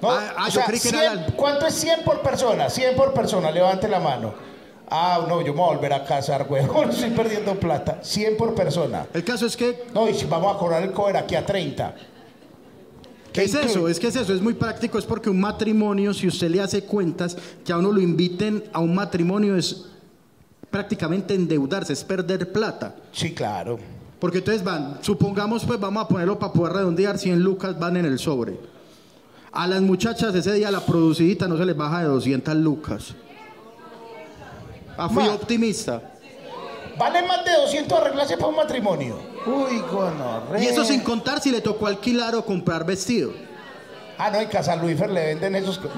[0.00, 2.70] No, Ah, ah, yo sea, creí que era 100 la- ¿Cuánto es 100 por persona?
[2.70, 4.32] 100 por persona, levante la mano.
[4.90, 6.62] Ah, no, yo me voy a volver a casar, güey.
[6.90, 7.98] Estoy perdiendo plata.
[8.02, 9.06] 100 por persona.
[9.12, 11.94] El caso es que, No, y si vamos a cobrar el cover aquí a 30.
[13.32, 13.88] ¿qué es eso?
[13.88, 16.82] Es que es eso, es muy práctico, es porque un matrimonio, si usted le hace
[16.82, 19.84] cuentas, que a uno lo inviten a un matrimonio es
[20.70, 22.96] prácticamente endeudarse, es perder plata.
[23.12, 23.78] Sí, claro.
[24.18, 28.06] Porque entonces van, supongamos pues vamos a ponerlo para poder redondear, 100 lucas van en
[28.06, 28.58] el sobre.
[29.52, 33.14] A las muchachas ese día la producidita no se les baja de 200 lucas.
[34.98, 35.34] Ah, fui Ma.
[35.34, 36.02] optimista.
[36.98, 39.16] Vale más de 200 arreglarse para un matrimonio.
[39.46, 40.60] Uy, gonorrea.
[40.62, 43.32] Y eso sin contar si le tocó alquilar o comprar vestido.
[44.18, 45.78] Ah, no, en Casa Luifer le venden esos.
[45.78, 45.88] co-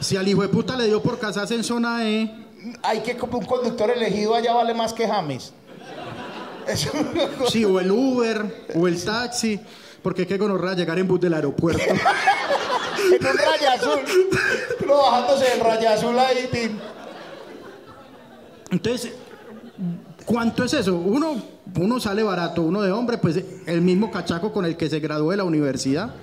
[0.00, 2.30] Si al hijo de puta le dio por casarse en zona E,
[2.82, 5.52] Hay que como un conductor elegido allá vale más que James.
[6.66, 6.90] Eso-
[7.50, 9.60] sí, o el Uber, o el taxi,
[10.04, 11.82] porque qué gonorrea llegar en bus del aeropuerto.
[11.88, 14.00] en un raya azul.
[14.84, 16.46] Uno bajándose del raya azul ahí.
[16.52, 16.78] tin.
[18.70, 19.14] Entonces,
[20.26, 20.94] ¿cuánto es eso?
[20.94, 21.42] Uno,
[21.80, 25.30] uno sale barato, uno de hombre, pues el mismo cachaco con el que se graduó
[25.30, 26.14] de la universidad.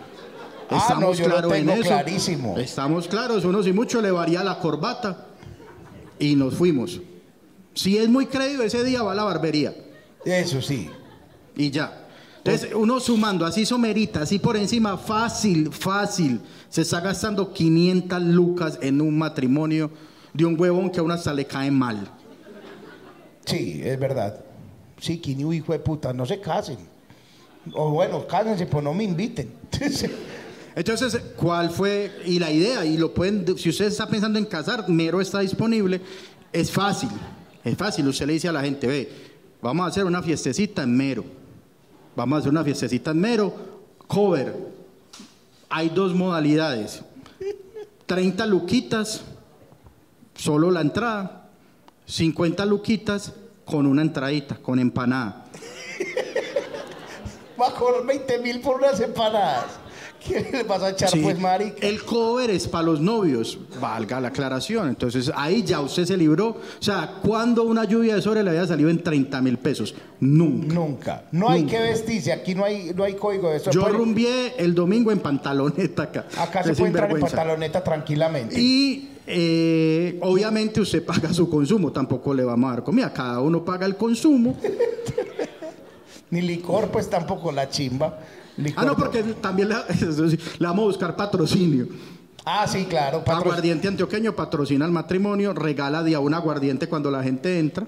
[0.69, 1.81] Ah, no, lo claros en eso.
[1.81, 2.57] clarísimo.
[2.59, 5.25] Estamos claros, uno si mucho le varía la corbata
[6.19, 7.01] y nos fuimos.
[7.73, 9.73] Si es muy creído, ese día va a la barbería
[10.23, 10.87] Eso sí.
[11.55, 12.00] y ya.
[12.43, 18.79] Entonces, uno sumando así somerita, así por encima, fácil, fácil, se está gastando 500 lucas
[18.81, 19.91] en un matrimonio
[20.33, 22.11] de un huevón que a uno hasta le cae mal.
[23.45, 24.43] Sí, es verdad.
[24.99, 26.77] Sí, Kini, hijo de puta, no se casen.
[27.73, 29.51] O bueno, cásense, pues no me inviten.
[30.75, 32.11] Entonces, ¿cuál fue?
[32.25, 36.01] Y la idea, y lo pueden, si usted está pensando en casar, Mero está disponible,
[36.51, 37.09] es fácil,
[37.63, 38.07] es fácil.
[38.07, 39.09] Usted le dice a la gente, ve,
[39.61, 41.25] vamos a hacer una fiestecita en Mero,
[42.15, 43.53] vamos a hacer una fiestecita en Mero,
[44.07, 44.55] cover.
[45.69, 47.01] Hay dos modalidades,
[48.05, 49.21] 30 luquitas,
[50.35, 51.49] solo la entrada,
[52.05, 53.33] 50 luquitas
[53.63, 55.45] con una entradita, con empanada.
[57.59, 59.80] Va a cobrar 20 mil por unas empanadas.
[60.27, 61.85] ¿Qué le vas a echar, Sí, pues, marica?
[61.85, 64.87] El cover es para los novios, valga la aclaración.
[64.89, 66.49] Entonces ahí ya usted se libró.
[66.49, 69.95] O sea, cuando una lluvia de sobre le había salido en 30 mil pesos?
[70.19, 70.73] Nunca.
[70.75, 71.23] Nunca.
[71.31, 72.31] No hay que vestirse.
[72.31, 73.71] Aquí no hay, no hay código de eso.
[73.71, 76.25] Yo Pueden- rumbié el domingo en pantaloneta acá.
[76.37, 78.59] Acá se puede entrar en pantaloneta tranquilamente.
[78.61, 83.65] Y eh, obviamente usted paga su consumo, tampoco le vamos a dar comida, cada uno
[83.65, 84.55] paga el consumo.
[86.29, 88.19] Ni licor, pues tampoco la chimba.
[88.61, 89.85] Licor Ah, no, porque también la-
[90.59, 91.87] vamos a buscar patrocinio.
[92.45, 93.23] Ah, sí, claro.
[93.23, 97.85] patro- Aguardiente antioqueño patrocina el matrimonio, regala día un aguardiente cuando la gente entra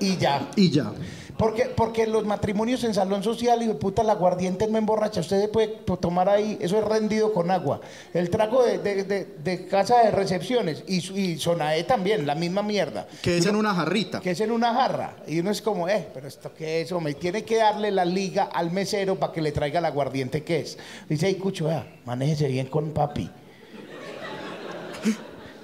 [0.00, 0.48] Y ya.
[0.56, 0.92] y ya.
[1.38, 5.20] Porque, porque los matrimonios en salón social y de puta la aguardiente no emborracha.
[5.20, 7.80] Usted se puede to- tomar ahí, eso es rendido con agua.
[8.12, 12.62] El trago de, de- de- de casa de recepciones y, y Sonae también, la misma
[12.62, 13.06] mierda.
[13.22, 14.20] Que es en una jarrita.
[14.20, 15.16] Que es en una jarra.
[15.28, 17.14] Y uno es como, eh, pero esto qué es, hombre.
[17.14, 20.76] Tiene que darle la liga al mesero para que le traiga el aguardiente que es.
[21.08, 23.30] Dice, ay, Cucho, vea, manéjese bien con papi.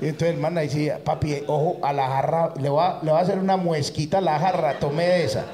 [0.00, 2.98] Y entonces el man ahí decía, papi, eh, ojo a la jarra, le voy a,
[3.02, 5.44] le voy a hacer una muesquita a la jarra, tome de esa.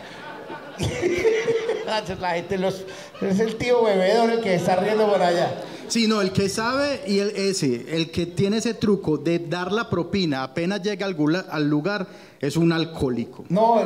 [2.21, 2.85] la gente los,
[3.21, 5.51] es el tío bebedor el que está riendo por allá.
[5.89, 9.73] Sí, no, el que sabe y el ese, el que tiene ese truco de dar
[9.73, 12.07] la propina apenas llega al, gula- al lugar,
[12.41, 13.45] es un alcohólico.
[13.49, 13.83] No,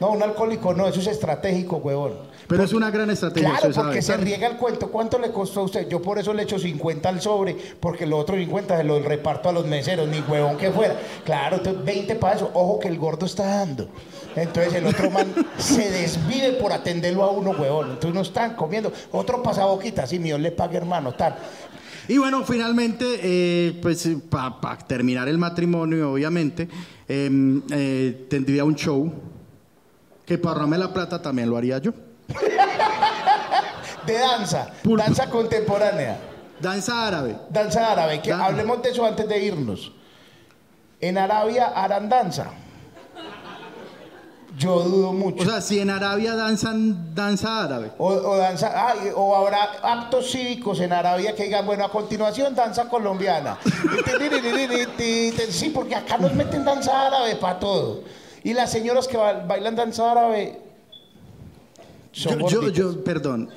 [0.00, 2.14] no, un alcohólico no, eso es estratégico, huevón.
[2.48, 3.56] Pero es una gran estrategia.
[3.56, 4.90] Claro, porque se riega el cuento.
[4.90, 5.88] ¿Cuánto le costó a usted?
[5.88, 9.48] Yo por eso le echo 50 al sobre, porque los otros 50 se los reparto
[9.48, 10.96] a los meseros, ni huevón que fuera.
[11.24, 12.50] Claro, entonces 20 para eso.
[12.54, 13.88] Ojo que el gordo está dando.
[14.36, 17.90] Entonces el otro man se desvive por atenderlo a uno, huevón.
[17.90, 18.92] Entonces no están comiendo.
[19.12, 21.36] Otro pasaboquita, sí, mío le pague, hermano, tal.
[22.08, 26.68] Y bueno, finalmente, eh, pues para terminar el matrimonio, obviamente,
[27.08, 29.12] eh, eh, tendría un show
[30.26, 31.92] que para ahorrarme la plata también lo haría yo.
[34.06, 35.02] De danza, Pulpo.
[35.02, 36.16] danza contemporánea.
[36.60, 37.36] Danza árabe.
[37.50, 39.92] Danza árabe, que Dan- hablemos de eso antes de irnos.
[41.00, 42.46] En Arabia harán danza.
[44.58, 45.42] Yo dudo mucho.
[45.42, 47.90] O sea, si en Arabia danzan danza árabe.
[47.98, 52.54] O, o danza, ah, o habrá actos cívicos en Arabia que digan, bueno, a continuación
[52.54, 53.56] danza colombiana.
[55.50, 58.02] sí, porque acá nos meten danza árabe para todo.
[58.44, 60.60] Y las señoras que ba- bailan danza árabe
[62.12, 63.50] son Yo, yo, perdón.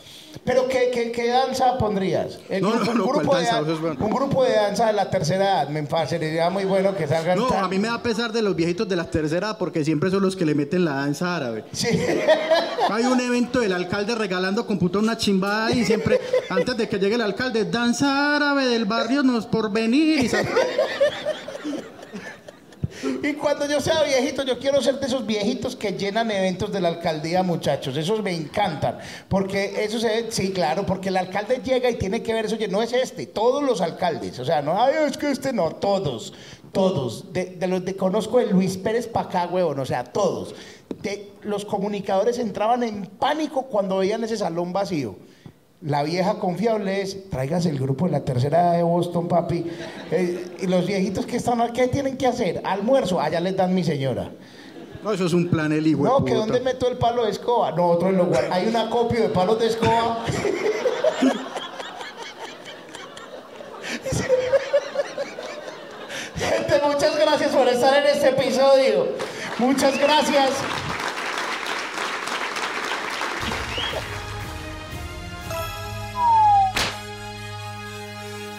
[0.43, 2.39] Pero ¿qué, qué, qué danza pondrías?
[2.49, 4.05] El No, grupo- no, no, un, grupo ¿cuál de, bueno.
[4.05, 7.47] un grupo de danza de la tercera edad, me parecería muy bueno que salgan No,
[7.47, 10.09] tan- a mí me da pesar de los viejitos de la tercera edad porque siempre
[10.11, 11.63] son los que le meten la danza árabe.
[11.71, 11.87] Sí.
[12.91, 17.15] Hay un evento del alcalde regalando computador una chimbada y siempre, antes de que llegue
[17.15, 20.19] el alcalde, danza árabe del barrio nos por venir.
[20.25, 20.29] Y
[23.23, 26.81] Y cuando yo sea viejito, yo quiero ser de esos viejitos que llenan eventos de
[26.81, 27.97] la alcaldía, muchachos.
[27.97, 28.99] Esos me encantan.
[29.27, 32.55] Porque eso se sí, claro, porque el alcalde llega y tiene que ver eso.
[32.55, 34.39] Oye, no es este, todos los alcaldes.
[34.39, 36.33] O sea, no, es que este no, todos.
[36.71, 37.31] Todos.
[37.31, 39.79] De, los que conozco de Luis Pérez para acá, huevón.
[39.79, 40.55] O sea, todos.
[41.41, 45.15] Los comunicadores entraban en pánico cuando veían ese salón vacío.
[45.85, 49.65] La vieja confiable es, tráigase el grupo de la tercera edad de Boston, papi.
[50.11, 52.59] Eh, y los viejitos que están aquí, ¿qué tienen que hacer?
[52.63, 54.31] Almuerzo, allá les dan mi señora.
[55.03, 56.45] No, eso es un plan el hijo No, que puta.
[56.45, 57.71] dónde meto el palo de escoba.
[57.73, 60.25] No, otro en lo guar- Hay un acopio de palos de escoba.
[66.35, 69.07] Gente, muchas gracias por estar en este episodio.
[69.57, 70.49] Muchas gracias.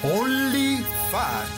[0.08, 0.76] Only
[1.10, 1.55] five.